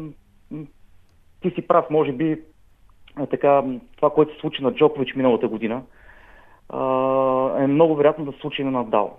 Ти 1.41 1.49
си 1.49 1.67
прав, 1.67 1.85
може 1.89 2.11
би 2.11 2.31
е 3.19 3.27
така, 3.27 3.63
това, 3.95 4.09
което 4.09 4.33
се 4.33 4.39
случи 4.39 4.63
на 4.63 4.73
Джокович 4.73 5.15
миналата 5.15 5.47
година, 5.47 5.81
е 7.59 7.67
много 7.67 7.95
вероятно 7.95 8.25
да 8.25 8.31
се 8.31 8.39
случи 8.39 8.63
на 8.63 8.71
Надал 8.71 9.17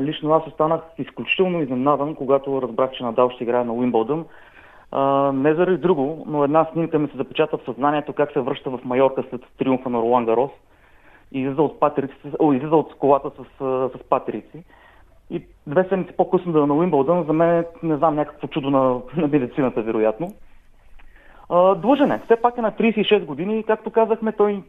лично 0.00 0.32
аз 0.32 0.46
останах 0.46 0.80
изключително 0.98 1.62
изненадан, 1.62 2.14
когато 2.14 2.62
разбрах, 2.62 2.90
че 2.90 3.04
Надал 3.04 3.30
ще 3.30 3.44
играе 3.44 3.64
на 3.64 3.72
Уимбълдън. 3.72 4.24
не 5.34 5.54
заради 5.54 5.76
друго, 5.76 6.24
но 6.28 6.44
една 6.44 6.66
снимка 6.72 6.98
ми 6.98 7.08
се 7.08 7.16
запечата 7.16 7.58
в 7.58 7.64
съзнанието 7.64 8.12
как 8.12 8.32
се 8.32 8.40
връща 8.40 8.70
в 8.70 8.80
Майорка 8.84 9.24
след 9.30 9.40
триумфа 9.58 9.90
на 9.90 9.98
Ролан 9.98 10.24
Гарос 10.24 10.50
и 11.32 11.40
излиза 11.40 11.62
от, 11.62 11.80
патерици, 11.80 12.14
о, 12.38 12.52
излиза 12.52 12.76
от 12.76 12.94
колата 12.94 13.30
с, 13.30 13.64
с 13.98 14.08
патерици. 14.10 14.64
И 15.30 15.42
две 15.66 15.84
седмици 15.84 16.12
по-късно 16.16 16.52
да 16.52 16.62
е 16.62 16.66
на 16.66 16.74
Уимбълдън, 16.74 17.24
за 17.24 17.32
мен 17.32 17.64
не 17.82 17.96
знам 17.96 18.14
някакво 18.14 18.48
чудо 18.48 18.70
на, 18.70 18.80
на 19.16 19.28
медицината, 19.28 19.82
вероятно. 19.82 20.32
длъжен 21.76 22.12
е. 22.12 22.20
Все 22.24 22.36
пак 22.36 22.58
е 22.58 22.60
на 22.60 22.72
36 22.72 23.24
години 23.24 23.58
и, 23.58 23.62
както 23.62 23.90
казахме, 23.90 24.32
той, 24.32 24.62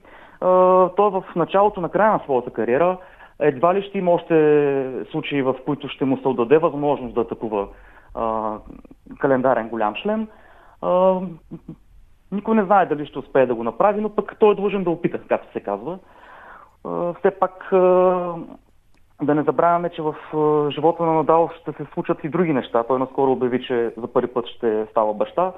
той 0.95 1.07
е 1.07 1.11
в 1.11 1.23
началото 1.35 1.81
на 1.81 1.89
края 1.89 2.11
на 2.11 2.19
своята 2.19 2.51
кариера 2.51 2.97
едва 3.39 3.75
ли 3.75 3.81
ще 3.81 3.97
има 3.97 4.11
още 4.11 5.05
случаи, 5.11 5.41
в 5.41 5.55
които 5.65 5.87
ще 5.89 6.05
му 6.05 6.17
се 6.17 6.27
отдаде 6.27 6.57
възможност 6.57 7.15
да 7.15 7.21
атакува 7.21 7.67
а, 8.15 8.55
календарен 9.19 9.69
голям 9.69 9.95
шлем. 9.95 10.27
А, 10.81 11.19
никой 12.31 12.55
не 12.55 12.63
знае 12.63 12.85
дали 12.85 13.05
ще 13.05 13.19
успее 13.19 13.45
да 13.45 13.55
го 13.55 13.63
направи, 13.63 14.01
но 14.01 14.09
пък 14.09 14.35
той 14.39 14.51
е 14.51 14.55
длъжен 14.55 14.83
да 14.83 14.89
опита, 14.89 15.19
както 15.29 15.51
се 15.53 15.59
казва. 15.59 15.99
А, 16.85 17.13
все 17.13 17.31
пак 17.31 17.71
а, 17.71 17.77
да 19.21 19.35
не 19.35 19.43
забравяме, 19.43 19.89
че 19.89 20.01
в 20.01 20.15
а, 20.33 20.71
живота 20.71 21.03
на 21.03 21.13
Надал 21.13 21.49
ще 21.61 21.71
се 21.71 21.85
случат 21.93 22.23
и 22.23 22.29
други 22.29 22.53
неща. 22.53 22.83
Той 22.83 22.99
наскоро 22.99 23.31
обяви, 23.31 23.65
че 23.65 23.93
за 23.97 24.07
първи 24.07 24.27
път 24.27 24.47
ще 24.47 24.85
става 24.91 25.13
баща. 25.13 25.51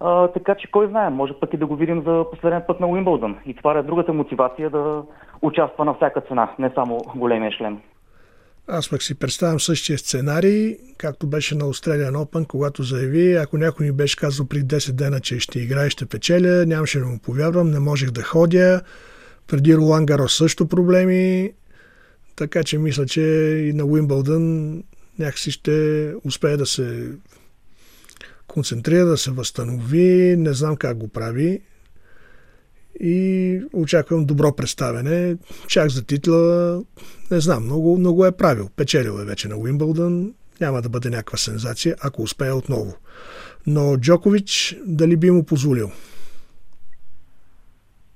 А, 0.00 0.28
така 0.28 0.54
че 0.54 0.70
кой 0.70 0.86
знае, 0.86 1.10
може 1.10 1.40
пък 1.40 1.54
и 1.54 1.56
да 1.56 1.66
го 1.66 1.76
видим 1.76 2.02
за 2.02 2.24
последен 2.30 2.62
път 2.66 2.80
на 2.80 2.86
Уимбълдън. 2.86 3.38
И 3.46 3.54
това 3.54 3.78
е 3.78 3.82
другата 3.82 4.12
мотивация 4.12 4.70
да 4.70 5.02
участва 5.42 5.84
на 5.84 5.94
всяка 5.94 6.20
цена, 6.20 6.54
не 6.58 6.72
само 6.74 6.98
големия 7.16 7.52
шлем. 7.52 7.80
Аз 8.68 8.90
пък 8.90 9.02
си 9.02 9.18
представям 9.18 9.60
същия 9.60 9.98
сценарий, 9.98 10.76
както 10.98 11.26
беше 11.26 11.54
на 11.54 11.64
Australian 11.64 12.12
Open, 12.12 12.46
когато 12.46 12.82
заяви, 12.82 13.34
ако 13.34 13.58
някой 13.58 13.86
ми 13.86 13.92
беше 13.92 14.16
казал 14.16 14.46
при 14.46 14.58
10 14.58 14.92
дена, 14.92 15.20
че 15.20 15.40
ще 15.40 15.60
играе 15.60 15.90
ще 15.90 16.06
печеля, 16.06 16.66
нямаше 16.66 16.98
да 16.98 17.06
му 17.06 17.18
повярвам, 17.18 17.70
не 17.70 17.78
можех 17.78 18.10
да 18.10 18.22
ходя. 18.22 18.82
Преди 19.48 19.76
Ролан 19.76 20.06
Гаро 20.06 20.28
също 20.28 20.68
проблеми, 20.68 21.52
така 22.36 22.64
че 22.64 22.78
мисля, 22.78 23.06
че 23.06 23.20
и 23.70 23.72
на 23.72 23.84
Уимбълдън 23.84 24.74
някакси 25.18 25.50
ще 25.50 26.06
успее 26.24 26.56
да 26.56 26.66
се 26.66 27.12
концентрира, 28.46 29.04
да 29.04 29.16
се 29.16 29.30
възстанови, 29.30 30.36
не 30.38 30.52
знам 30.52 30.76
как 30.76 30.98
го 30.98 31.08
прави 31.08 31.60
и 33.00 33.62
очаквам 33.72 34.24
добро 34.24 34.56
представене. 34.56 35.36
Чак 35.68 35.88
за 35.90 36.06
титла, 36.06 36.82
не 37.30 37.40
знам, 37.40 37.64
много, 37.64 37.98
много 37.98 38.26
е 38.26 38.32
правил. 38.32 38.68
Печелил 38.76 39.18
е 39.22 39.24
вече 39.24 39.48
на 39.48 39.56
Уимбълдън, 39.56 40.34
няма 40.60 40.82
да 40.82 40.88
бъде 40.88 41.10
някаква 41.10 41.38
сензация, 41.38 41.96
ако 42.02 42.22
успее 42.22 42.52
отново. 42.52 42.94
Но 43.66 43.96
Джокович 43.96 44.76
дали 44.86 45.16
би 45.16 45.30
му 45.30 45.44
позволил? 45.44 45.90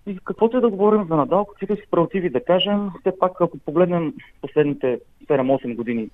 И 0.06 0.18
каквото 0.24 0.56
е 0.56 0.60
да 0.60 0.68
говорим 0.68 1.06
за 1.08 1.16
Надал, 1.16 1.44
каквито 1.44 1.76
си 1.76 1.82
справедливи 1.86 2.30
да 2.30 2.44
кажем, 2.44 2.90
все 3.00 3.18
пак 3.18 3.32
ако 3.40 3.58
погледнем 3.58 4.14
последните 4.40 4.98
7-8 5.28 5.74
години 5.74 6.10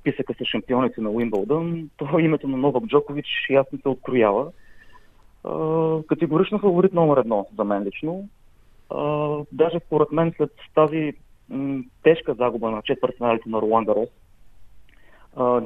списъка 0.00 0.34
с 0.34 0.44
шампионите 0.44 1.00
на 1.00 1.10
Уимбълдън, 1.10 1.90
то 1.96 2.18
името 2.18 2.48
на 2.48 2.56
Новак 2.56 2.84
Джокович 2.86 3.26
ясно 3.50 3.78
се 3.82 3.88
откроява. 3.88 4.46
Категорично 6.08 6.58
фаворит 6.58 6.92
номер 6.92 7.16
едно 7.16 7.46
за 7.56 7.64
мен 7.64 7.82
лично. 7.82 8.28
Даже 9.52 9.80
според 9.86 10.12
мен 10.12 10.32
след 10.36 10.50
тази 10.74 11.12
тежка 12.02 12.34
загуба 12.34 12.70
на 12.70 12.82
четвъртфиналите 12.82 13.48
на 13.48 13.60
Ролан 13.60 13.84
Гарос, 13.84 14.08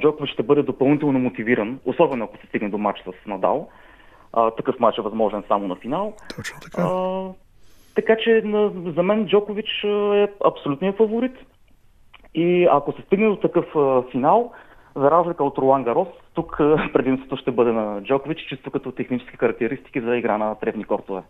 Джокович 0.00 0.30
ще 0.30 0.42
бъде 0.42 0.62
допълнително 0.62 1.18
мотивиран, 1.18 1.80
особено 1.85 2.25
ако 2.25 2.37
се 2.37 2.47
стигне 2.47 2.68
до 2.68 2.78
матч 2.78 3.00
с 3.00 3.26
Надал. 3.26 3.68
такъв 4.56 4.80
матч 4.80 4.99
е 4.99 5.02
възможен 5.02 5.42
само 5.49 5.68
на 5.68 5.76
финал. 5.76 6.14
Точно 6.37 6.61
така. 6.61 6.82
А, 6.82 7.28
така 7.94 8.16
че 8.16 8.42
за 8.97 9.02
мен 9.02 9.26
Джокович 9.26 9.85
е 10.14 10.28
абсолютният 10.44 10.97
фаворит. 10.97 11.37
И 12.35 12.68
ако 12.70 12.92
се 12.92 13.02
стигне 13.02 13.28
до 13.28 13.37
такъв 13.37 13.76
а, 13.76 14.02
финал, 14.11 14.52
за 14.99 15.11
разлика 15.11 15.45
от 15.45 15.59
Ролан 15.59 15.85
Гарос, 15.85 16.09
тук 16.35 16.57
предимството 16.93 17.37
ще 17.37 17.50
бъде 17.50 17.73
на 17.73 18.02
Джокович, 18.02 18.38
чисто 18.49 18.71
като 18.71 18.93
технически 18.93 19.37
характеристики 19.37 20.00
за 20.00 20.17
игра 20.17 20.38
на 20.38 20.55
тревни 20.55 20.85
кортове. 20.85 21.23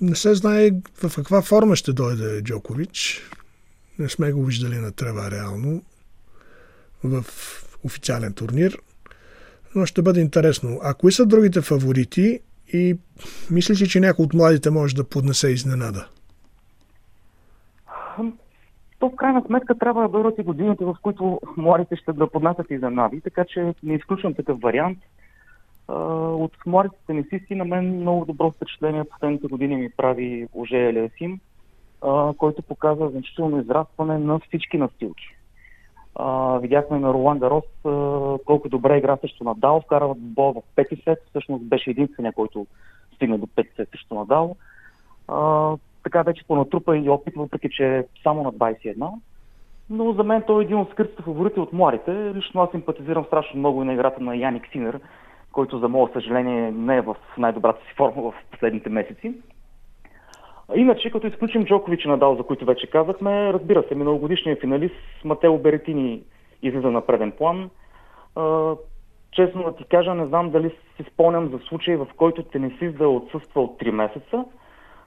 Не 0.00 0.14
се 0.14 0.34
знае 0.34 0.70
в 1.04 1.16
каква 1.16 1.42
форма 1.42 1.76
ще 1.76 1.92
дойде 1.92 2.42
Джокович. 2.42 3.22
Не 3.98 4.08
сме 4.08 4.32
го 4.32 4.44
виждали 4.44 4.74
на 4.74 4.92
трева 4.92 5.30
реално. 5.30 5.82
в 7.04 7.24
официален 7.84 8.32
турнир. 8.32 8.78
Но 9.74 9.86
ще 9.86 10.02
бъде 10.02 10.20
интересно. 10.20 10.80
А 10.82 10.94
кои 10.94 11.12
са 11.12 11.26
другите 11.26 11.60
фаворити 11.60 12.40
и 12.72 12.96
мислиш 13.50 13.82
ли, 13.82 13.88
че 13.88 14.00
някой 14.00 14.24
от 14.24 14.34
младите 14.34 14.70
може 14.70 14.94
да 14.94 15.04
поднесе 15.04 15.48
изненада? 15.48 16.08
То 19.06 19.10
в 19.10 19.16
крайна 19.16 19.42
сметка 19.46 19.78
трябва 19.78 20.02
да 20.02 20.08
бъдат 20.08 20.38
и 20.38 20.42
годините, 20.42 20.84
в 20.84 20.96
които 21.02 21.40
младите 21.56 21.96
ще 21.96 22.12
да 22.12 22.30
поднасят 22.30 22.70
изненади, 22.70 23.20
така 23.20 23.44
че 23.44 23.74
не 23.82 23.94
изключвам 23.94 24.34
такъв 24.34 24.60
вариант. 24.60 24.98
От 25.88 26.52
младите 26.66 26.96
тенисисти 27.06 27.54
на 27.54 27.64
мен 27.64 28.00
много 28.00 28.24
добро 28.24 28.50
впечатление 28.50 29.04
последните 29.04 29.46
години 29.46 29.76
ми 29.76 29.90
прави 29.96 30.48
Оже 30.54 30.88
Елесим, 30.88 31.40
който 32.36 32.62
показва 32.62 33.10
значително 33.10 33.60
израстване 33.60 34.18
на 34.18 34.38
всички 34.38 34.78
настилки. 34.78 35.36
Видяхме 36.60 36.98
на 36.98 37.12
Ролан 37.12 37.38
Гарос 37.38 37.64
колко 38.46 38.68
добре 38.68 38.98
игра 38.98 39.16
срещу 39.16 39.44
Надал, 39.44 39.80
вкара 39.80 40.14
бол 40.16 40.52
в 40.52 40.62
пети 40.76 41.02
сет, 41.04 41.18
всъщност 41.28 41.64
беше 41.64 41.90
единствения, 41.90 42.32
който 42.32 42.66
стигна 43.14 43.38
до 43.38 43.46
пети 43.46 43.70
сет 43.76 43.88
срещу 43.90 44.14
Надал. 44.14 44.56
Така 46.06 46.22
вече 46.22 46.46
понатрупа 46.48 46.96
и 46.96 47.10
опит, 47.10 47.34
въпреки 47.36 47.68
че 47.70 47.96
е 47.96 48.04
само 48.22 48.42
на 48.42 48.52
21. 48.52 49.08
Но 49.90 50.12
за 50.12 50.24
мен 50.24 50.42
той 50.46 50.62
е 50.62 50.64
един 50.64 50.76
от 50.76 50.90
скритите 50.90 51.22
фаворити 51.22 51.60
от 51.60 51.72
младите. 51.72 52.34
Лично 52.34 52.62
аз 52.62 52.70
симпатизирам 52.70 53.24
страшно 53.24 53.58
много 53.58 53.82
и 53.82 53.86
на 53.86 53.92
играта 53.92 54.22
на 54.22 54.36
Яник 54.36 54.68
Синер, 54.72 55.00
който 55.52 55.78
за 55.78 55.88
мое 55.88 56.10
съжаление 56.12 56.70
не 56.70 56.96
е 56.96 57.00
в 57.00 57.16
най-добрата 57.38 57.86
си 57.86 57.94
форма 57.96 58.22
в 58.22 58.34
последните 58.50 58.90
месеци. 58.90 59.34
Иначе, 60.74 61.10
като 61.10 61.26
изключим 61.26 61.64
Джокович 61.64 62.04
и 62.04 62.08
Надал, 62.08 62.36
за 62.36 62.42
които 62.42 62.64
вече 62.64 62.90
казахме, 62.90 63.52
разбира 63.52 63.84
се, 63.88 63.94
миналогодишният 63.94 64.60
финалист 64.60 65.24
Матео 65.24 65.58
Беретини 65.58 66.22
излиза 66.62 66.90
на 66.90 67.06
преден 67.06 67.32
план. 67.32 67.70
Честно 69.32 69.62
да 69.62 69.76
ти 69.76 69.84
кажа, 69.84 70.14
не 70.14 70.26
знам 70.26 70.50
дали 70.50 70.70
си 70.70 71.04
спомням 71.12 71.48
за 71.48 71.58
случай, 71.58 71.96
в 71.96 72.06
който 72.16 72.42
тенисист 72.42 72.98
да 72.98 73.04
е 73.04 73.06
отсъствал 73.06 73.76
3 73.80 73.90
месеца, 73.90 74.44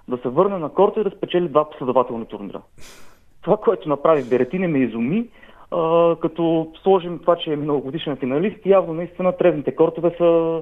да 0.10 0.18
се 0.18 0.30
върне 0.30 0.58
на 0.58 0.70
корта 0.70 1.00
и 1.00 1.04
да 1.04 1.10
спечели 1.10 1.48
два 1.48 1.70
последователни 1.70 2.26
турнира. 2.26 2.62
Това, 3.42 3.58
което 3.58 3.90
направи 3.90 4.24
Беретини, 4.24 4.68
ме 4.68 4.80
изуми, 4.80 5.28
а, 5.72 6.16
като 6.22 6.72
сложим 6.84 7.20
това, 7.20 7.36
че 7.36 7.54
е 7.54 7.56
миналогодишен 7.56 8.18
финалист, 8.18 8.66
явно 8.66 8.94
наистина 8.94 9.38
трезните 9.38 9.76
кортове 9.76 10.16
са 10.18 10.62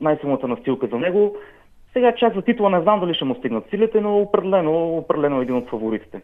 най-силната 0.00 0.48
настилка 0.48 0.86
за 0.86 0.96
него. 0.96 1.36
Сега 1.92 2.14
чак 2.18 2.34
за 2.34 2.42
титла 2.42 2.70
не 2.70 2.82
знам 2.82 3.00
дали 3.00 3.14
ще 3.14 3.24
му 3.24 3.34
стигнат 3.34 3.64
силите, 3.70 4.00
но 4.00 4.18
определено, 4.18 4.96
определено 4.96 5.40
е 5.40 5.42
един 5.42 5.56
от 5.56 5.70
фаворитите. 5.70 6.22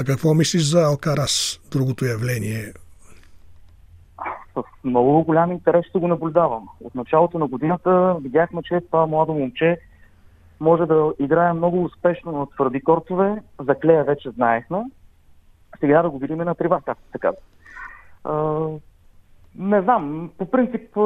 А 0.00 0.04
какво 0.04 0.34
мислиш 0.34 0.62
за 0.62 0.82
Алкарас, 0.82 1.60
другото 1.72 2.04
явление? 2.04 2.72
С 4.54 4.84
много 4.84 5.24
голям 5.24 5.52
интерес 5.52 5.86
ще 5.86 5.98
го 5.98 6.08
наблюдавам. 6.08 6.68
От 6.84 6.94
началото 6.94 7.38
на 7.38 7.46
годината 7.46 8.16
видяхме, 8.22 8.62
че 8.62 8.80
това 8.80 9.06
младо 9.06 9.32
момче 9.32 9.78
може 10.62 10.86
да 10.86 11.12
играе 11.20 11.52
много 11.52 11.84
успешно 11.84 12.32
на 12.32 12.46
твърди 12.46 12.80
кортове. 12.80 13.42
За 13.60 13.74
Клея 13.74 14.04
вече 14.04 14.30
знаехме. 14.30 14.78
Сега 15.80 16.02
да 16.02 16.10
го 16.10 16.18
видим 16.18 16.38
на 16.38 16.54
трива, 16.54 16.80
както 16.86 17.02
така. 17.12 17.32
Не 19.58 19.82
знам. 19.82 20.30
По 20.38 20.50
принцип, 20.50 20.98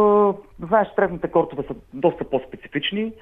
знаеш, 0.66 0.88
тревните 0.96 1.28
кортове 1.28 1.62
са 1.68 1.75
доста 1.94 2.25
по-специфични 2.25 3.12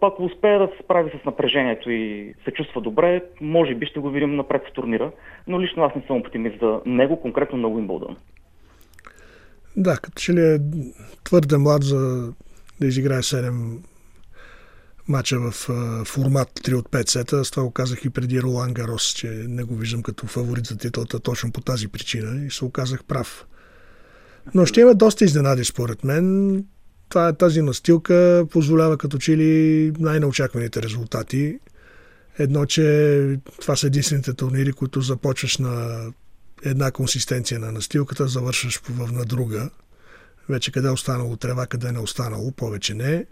пак 0.00 0.20
успее 0.20 0.58
да 0.58 0.66
се 0.66 0.82
справи 0.84 1.20
с 1.22 1.24
напрежението 1.24 1.90
и 1.90 2.34
се 2.44 2.50
чувства 2.50 2.80
добре, 2.80 3.22
може 3.40 3.74
би 3.74 3.86
ще 3.86 4.00
го 4.00 4.10
видим 4.10 4.36
напред 4.36 4.62
в 4.68 4.72
турнира, 4.72 5.12
но 5.46 5.60
лично 5.60 5.84
аз 5.84 5.94
не 5.94 6.02
съм 6.06 6.16
оптимист 6.16 6.60
за 6.60 6.80
него, 6.86 7.20
конкретно 7.20 7.58
на 7.58 7.68
Уимбълдън. 7.68 8.16
Да, 9.76 9.96
като 9.96 10.20
че 10.20 10.32
ли 10.32 10.40
е 10.40 10.58
твърде 11.24 11.58
млад 11.58 11.82
за 11.82 12.32
да 12.80 12.86
изиграе 12.86 13.18
7 13.18 13.78
мача 15.08 15.38
в 15.38 15.52
формат 16.04 16.48
3 16.48 16.74
от 16.74 16.88
5 16.88 17.08
сета. 17.10 17.44
С 17.44 17.50
това 17.50 17.62
го 17.62 17.70
казах 17.70 18.04
и 18.04 18.10
преди 18.10 18.42
Ролан 18.42 18.74
Гарос, 18.74 19.02
че 19.02 19.28
не 19.28 19.62
го 19.62 19.76
виждам 19.76 20.02
като 20.02 20.26
фаворит 20.26 20.66
за 20.66 20.76
титлата 20.76 21.20
точно 21.20 21.52
по 21.52 21.60
тази 21.60 21.88
причина 21.88 22.46
и 22.46 22.50
се 22.50 22.64
оказах 22.64 23.04
прав. 23.04 23.46
Но 24.54 24.66
ще 24.66 24.80
има 24.80 24.94
доста 24.94 25.24
изненади 25.24 25.64
според 25.64 26.04
мен 26.04 26.64
това, 27.08 27.32
тази 27.32 27.62
настилка 27.62 28.46
позволява 28.50 28.98
като 28.98 29.18
че 29.18 29.36
ли 29.36 29.92
най-неочакваните 29.98 30.82
резултати. 30.82 31.58
Едно, 32.38 32.66
че 32.66 33.38
това 33.60 33.76
са 33.76 33.86
единствените 33.86 34.34
турнири, 34.34 34.72
които 34.72 35.00
започваш 35.00 35.58
на 35.58 36.04
една 36.62 36.90
консистенция 36.90 37.60
на 37.60 37.72
настилката, 37.72 38.28
завършваш 38.28 38.80
на 39.12 39.24
друга. 39.24 39.70
Вече 40.48 40.72
къде 40.72 40.88
е 40.88 40.90
останало 40.90 41.36
трева, 41.36 41.66
къде 41.66 41.92
не 41.92 41.98
е 41.98 42.02
останало, 42.02 42.52
повече 42.52 42.94
не. 42.94 43.26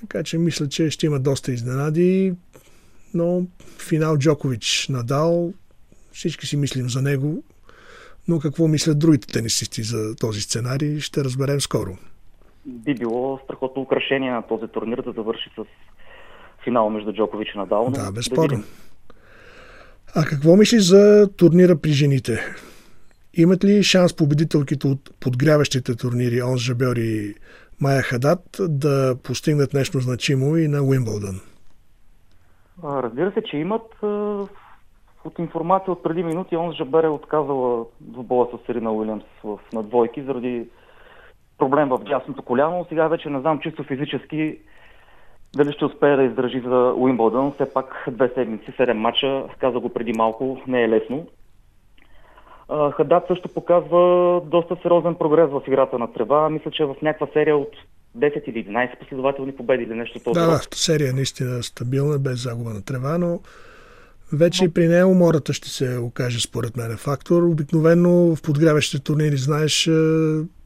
Така 0.00 0.22
че 0.22 0.38
мисля, 0.38 0.68
че 0.68 0.90
ще 0.90 1.06
има 1.06 1.20
доста 1.20 1.52
изненади, 1.52 2.34
но 3.14 3.42
финал 3.88 4.18
Джокович 4.18 4.88
Надал, 4.88 5.52
всички 6.12 6.46
си 6.46 6.56
мислим 6.56 6.88
за 6.88 7.02
него. 7.02 7.44
Но 8.28 8.40
какво 8.40 8.68
мислят 8.68 8.98
другите 8.98 9.26
тенисисти 9.26 9.82
за 9.82 10.16
този 10.16 10.40
сценарий, 10.40 11.00
ще 11.00 11.24
разберем 11.24 11.60
скоро. 11.60 11.96
Би 12.66 12.94
било 12.94 13.40
страхотно 13.44 13.82
украшение 13.82 14.30
на 14.30 14.42
този 14.42 14.66
турнир 14.72 15.02
да 15.02 15.12
завърши 15.12 15.50
с 15.56 15.64
финал 16.64 16.90
между 16.90 17.12
Джокович 17.12 17.48
и 17.54 17.58
Надал. 17.58 17.90
Да, 17.90 18.12
безспорно. 18.12 18.58
Да 18.58 18.64
а 20.14 20.24
какво 20.24 20.56
мислиш 20.56 20.82
за 20.82 21.28
турнира 21.36 21.76
при 21.76 21.90
жените? 21.90 22.40
Имат 23.34 23.64
ли 23.64 23.82
шанс 23.82 24.16
победителките 24.16 24.86
от 24.86 25.20
подгряващите 25.20 25.96
турнири 25.96 26.42
Онс 26.42 26.60
Жабер 26.60 26.96
и 26.96 27.34
Майя 27.80 28.02
Хадат 28.02 28.40
да 28.60 29.16
постигнат 29.22 29.74
нещо 29.74 29.98
значимо 29.98 30.56
и 30.56 30.68
на 30.68 30.82
Уимбълдън? 30.82 31.40
Разбира 32.84 33.32
се, 33.32 33.42
че 33.42 33.56
имат. 33.56 33.96
От 35.24 35.38
информация 35.38 35.92
от 35.92 36.02
преди 36.02 36.22
минути, 36.22 36.56
он 36.56 36.72
Жабер 36.72 37.04
е 37.04 37.08
отказала 37.08 37.84
двубоя 38.00 38.48
с 38.50 38.66
Серина 38.66 38.92
Уилямс 38.92 39.24
в 39.44 39.58
надвойки 39.72 40.22
заради 40.22 40.68
проблем 41.58 41.88
в 41.88 41.98
дясното 41.98 42.42
коляно. 42.42 42.86
Сега 42.88 43.08
вече 43.08 43.30
не 43.30 43.40
знам 43.40 43.60
чисто 43.60 43.84
физически 43.84 44.58
дали 45.56 45.72
ще 45.72 45.84
успее 45.84 46.16
да 46.16 46.22
издържи 46.22 46.60
за 46.60 46.94
Уимбълдън. 46.96 47.52
Все 47.52 47.72
пак 47.72 48.04
две 48.10 48.28
седмици, 48.34 48.72
седем 48.76 48.98
мача, 48.98 49.44
каза 49.60 49.78
го 49.78 49.88
преди 49.88 50.12
малко, 50.12 50.58
не 50.66 50.82
е 50.82 50.88
лесно. 50.88 51.26
Хадат 52.68 53.24
също 53.28 53.48
показва 53.48 54.40
доста 54.44 54.76
сериозен 54.82 55.14
прогрес 55.14 55.50
в 55.50 55.62
играта 55.68 55.98
на 55.98 56.12
трева. 56.12 56.50
Мисля, 56.50 56.70
че 56.70 56.82
е 56.82 56.86
в 56.86 56.96
някаква 57.02 57.26
серия 57.32 57.56
от 57.56 57.70
10 58.18 58.44
или 58.44 58.66
11 58.66 58.98
последователни 58.98 59.56
победи 59.56 59.82
или 59.82 59.94
нещо 59.94 60.18
това. 60.18 60.40
Да, 60.40 60.46
да, 60.46 60.60
серия 60.74 61.10
е 61.10 61.12
наистина 61.12 61.62
стабилна, 61.62 62.18
без 62.18 62.42
загуба 62.42 62.70
на 62.70 62.84
трева, 62.84 63.18
но 63.18 63.40
вече 64.32 64.64
и 64.64 64.74
при 64.74 64.88
нея 64.88 65.06
умората 65.06 65.52
ще 65.52 65.68
се 65.68 65.98
окаже 65.98 66.40
според 66.40 66.76
мен 66.76 66.96
фактор. 66.96 67.42
Обикновено 67.42 68.36
в 68.36 68.42
подгряващите 68.42 69.04
турнири, 69.04 69.36
знаеш, 69.36 69.86
е, 69.86 69.92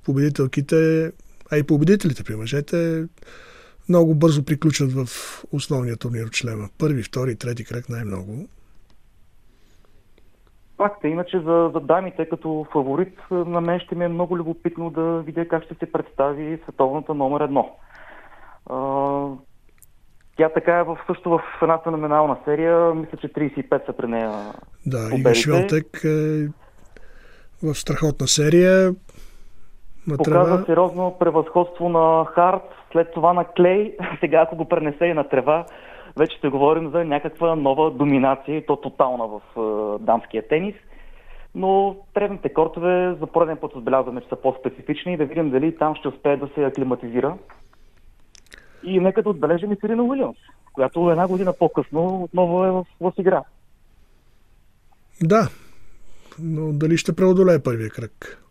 победителките, 0.04 1.12
а 1.52 1.58
и 1.58 1.62
победителите 1.62 2.24
при 2.24 2.36
мъжете 2.36 3.06
много 3.88 4.14
бързо 4.14 4.42
приключват 4.42 4.92
в 4.92 5.08
основния 5.52 5.96
турнир 5.96 6.24
от 6.24 6.32
члема. 6.32 6.68
Първи, 6.78 7.02
втори, 7.02 7.36
трети 7.36 7.64
кръг 7.64 7.88
най-много. 7.88 8.48
Факт 10.76 11.04
е, 11.04 11.08
иначе 11.08 11.40
за, 11.40 11.70
за 11.74 11.80
дамите 11.80 12.28
като 12.28 12.66
фаворит 12.72 13.18
на 13.30 13.60
мен 13.60 13.80
ще 13.80 13.94
ми 13.94 14.04
е 14.04 14.08
много 14.08 14.36
любопитно 14.36 14.90
да 14.90 15.02
видя 15.02 15.48
как 15.48 15.64
ще 15.64 15.74
се 15.74 15.92
представи 15.92 16.58
световната 16.62 17.14
номер 17.14 17.40
едно. 17.40 17.76
Тя 20.36 20.48
така 20.48 20.78
е 20.78 20.82
в, 20.82 20.98
също 21.06 21.30
в 21.30 21.40
една 21.62 21.78
феноменална 21.78 22.36
серия. 22.44 22.94
Мисля, 22.94 23.18
че 23.18 23.28
35 23.28 23.86
са 23.86 23.92
при 23.92 24.06
нея. 24.06 24.30
Да, 24.86 25.16
Ига 25.16 25.34
Швелтек 25.34 26.00
е 26.04 26.48
в 27.62 27.74
страхотна 27.74 28.26
серия. 28.26 28.94
На 30.06 30.16
Показва 30.16 30.64
сериозно 30.66 31.16
превъзходство 31.18 31.88
на 31.88 32.24
Харт, 32.24 32.62
след 32.92 33.12
това 33.12 33.32
на 33.32 33.44
Клей. 33.44 33.96
Сега, 34.20 34.40
ако 34.40 34.56
го 34.56 34.68
пренесе 34.68 35.04
и 35.04 35.14
на 35.14 35.28
трева, 35.28 35.66
вече 36.16 36.36
ще 36.36 36.48
говорим 36.48 36.90
за 36.90 37.04
някаква 37.04 37.56
нова 37.56 37.90
доминация 37.90 38.56
и 38.56 38.66
то 38.66 38.76
тотална 38.76 39.26
в 39.26 39.40
е, 39.56 40.04
дамския 40.04 40.48
тенис. 40.48 40.74
Но 41.54 41.96
тревните 42.14 42.52
кортове 42.52 43.16
за 43.20 43.26
пореден 43.26 43.56
път 43.56 43.74
отбелязваме, 43.74 44.20
че 44.20 44.28
са 44.28 44.36
по-специфични 44.36 45.12
и 45.12 45.16
да 45.16 45.24
видим 45.24 45.50
дали 45.50 45.76
там 45.76 45.94
ще 45.94 46.08
успее 46.08 46.36
да 46.36 46.48
се 46.54 46.64
аклиматизира 46.64 47.36
и 48.82 49.00
нека 49.00 49.22
да 49.22 49.28
отбележим 49.30 49.72
и 49.72 49.76
Сирина 49.76 50.02
Уилямс, 50.02 50.36
която 50.72 51.10
една 51.10 51.28
година 51.28 51.52
по-късно 51.58 52.22
отново 52.22 52.64
е 52.64 52.70
в, 52.70 52.86
в 53.00 53.12
игра. 53.18 53.42
Да, 55.22 55.48
но 56.38 56.72
дали 56.72 56.96
ще 56.96 57.16
преодолее 57.16 57.62
първия 57.62 57.90
кръг? 57.90 58.42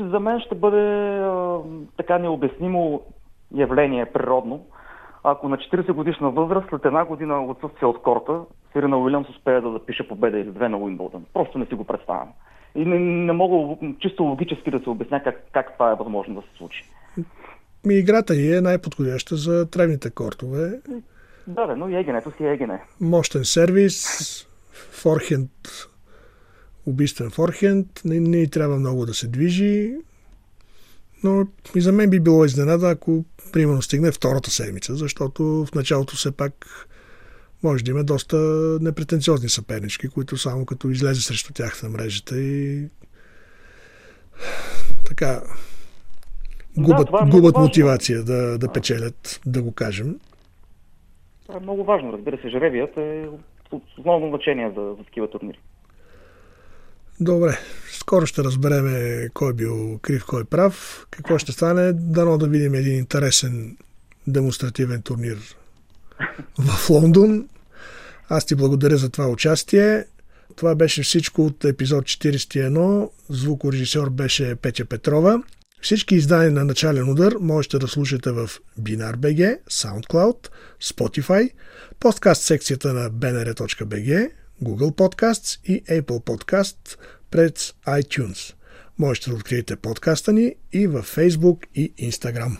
За 0.00 0.20
мен 0.20 0.40
ще 0.40 0.54
бъде 0.54 1.18
а, 1.18 1.58
така 1.96 2.18
необяснимо 2.18 3.02
явление 3.54 4.12
природно. 4.12 4.66
Ако 5.24 5.48
на 5.48 5.56
40 5.56 5.92
годишна 5.92 6.30
възраст, 6.30 6.66
след 6.70 6.84
една 6.84 7.04
година 7.04 7.44
отсъствие 7.44 7.88
от 7.88 8.02
корта, 8.02 8.40
Сирина 8.72 8.98
Уилямс 8.98 9.28
успее 9.28 9.60
да 9.60 9.72
запише 9.72 10.08
победа 10.08 10.38
или 10.38 10.50
две 10.50 10.68
на 10.68 10.78
Уинбълдън. 10.78 11.24
Просто 11.34 11.58
не 11.58 11.66
си 11.66 11.74
го 11.74 11.84
представям. 11.84 12.28
И 12.74 12.84
не, 12.84 12.98
не 12.98 13.32
мога 13.32 13.76
чисто 14.00 14.22
логически 14.22 14.70
да 14.70 14.80
се 14.80 14.90
обясня 14.90 15.22
как, 15.22 15.44
как 15.52 15.72
това 15.72 15.92
е 15.92 15.94
възможно 15.94 16.34
да 16.34 16.40
се 16.40 16.58
случи. 16.58 16.84
Ми 17.86 17.94
играта 17.94 18.34
ни 18.34 18.56
е 18.56 18.60
най-подходяща 18.60 19.36
за 19.36 19.70
тревните 19.70 20.10
кортове. 20.10 20.80
Да, 21.46 21.66
да, 21.66 21.76
но 21.76 21.88
и 21.88 21.96
егенето 21.96 22.30
си 22.36 22.44
е 22.44 22.52
егене. 22.52 22.82
Мощен 23.00 23.44
сервис, 23.44 24.46
форхенд, 25.02 25.50
убийствен 26.86 27.30
форхенд, 27.30 27.86
не, 28.04 28.20
не 28.20 28.46
трябва 28.46 28.76
много 28.76 29.06
да 29.06 29.14
се 29.14 29.28
движи, 29.28 29.94
но 31.24 31.46
и 31.76 31.80
за 31.80 31.92
мен 31.92 32.10
би 32.10 32.20
било 32.20 32.44
изненада, 32.44 32.90
ако 32.90 33.24
примерно 33.52 33.82
стигне 33.82 34.12
втората 34.12 34.50
седмица, 34.50 34.94
защото 34.94 35.44
в 35.44 35.74
началото 35.74 36.16
все 36.16 36.36
пак 36.36 36.66
може 37.62 37.84
да 37.84 37.90
има 37.90 38.04
доста 38.04 38.36
непретенциозни 38.80 39.48
съпернички, 39.48 40.08
които 40.08 40.36
само 40.36 40.66
като 40.66 40.90
излезе 40.90 41.22
срещу 41.22 41.52
тях 41.52 41.82
на 41.82 41.88
мрежата 41.88 42.40
и 42.40 42.88
така 45.06 45.42
губят, 46.78 47.08
да, 47.12 47.26
е 47.26 47.30
губят 47.30 47.56
мотивация 47.56 48.24
да, 48.24 48.58
да 48.58 48.72
печелят, 48.72 49.40
да 49.46 49.62
го 49.62 49.72
кажем. 49.72 50.20
Това 51.46 51.56
е 51.56 51.62
много 51.62 51.84
важно, 51.84 52.12
разбира 52.12 52.38
се. 52.38 52.48
Жребият 52.48 52.96
е 52.96 53.28
основно 53.98 54.28
значение 54.28 54.72
за, 54.76 54.94
за 54.98 55.04
такива 55.04 55.30
турнири. 55.30 55.58
Добре, 57.20 57.58
скоро 57.92 58.26
ще 58.26 58.44
разбереме 58.44 59.28
кой 59.34 59.50
е 59.50 59.54
бил 59.54 59.98
крив, 60.02 60.24
кой 60.26 60.42
е 60.42 60.44
прав. 60.44 61.06
Какво 61.10 61.38
ще 61.38 61.52
стане? 61.52 61.92
Дано 61.92 62.38
да 62.38 62.48
видим 62.48 62.74
един 62.74 62.98
интересен 62.98 63.76
демонстративен 64.26 65.02
турнир 65.02 65.38
в 66.58 66.90
Лондон. 66.90 67.48
Аз 68.28 68.46
ти 68.46 68.54
благодаря 68.54 68.96
за 68.96 69.08
това 69.08 69.26
участие. 69.26 70.04
Това 70.56 70.74
беше 70.74 71.02
всичко 71.02 71.46
от 71.46 71.64
епизод 71.64 72.04
41. 72.04 73.10
Звукорежисьор 73.28 74.10
беше 74.10 74.56
Петя 74.56 74.84
Петрова. 74.84 75.42
Всички 75.82 76.14
издания 76.14 76.50
на 76.52 76.64
начален 76.64 77.10
удар 77.10 77.34
можете 77.40 77.78
да 77.78 77.88
слушате 77.88 78.30
в 78.30 78.50
BinarBG, 78.80 79.58
SoundCloud, 79.70 80.48
Spotify, 80.82 81.50
подкаст 82.00 82.42
секцията 82.42 82.92
на 82.92 83.10
bnr.bg, 83.10 84.30
Google 84.62 84.90
Podcasts 84.90 85.60
и 85.64 85.82
Apple 85.84 86.24
Podcasts 86.24 86.98
пред 87.30 87.58
iTunes. 87.86 88.54
Можете 88.98 89.30
да 89.30 89.36
откриете 89.36 89.76
подкаста 89.76 90.32
ни 90.32 90.54
и 90.72 90.86
във 90.86 91.16
Facebook 91.16 91.66
и 91.74 91.92
Instagram. 92.10 92.56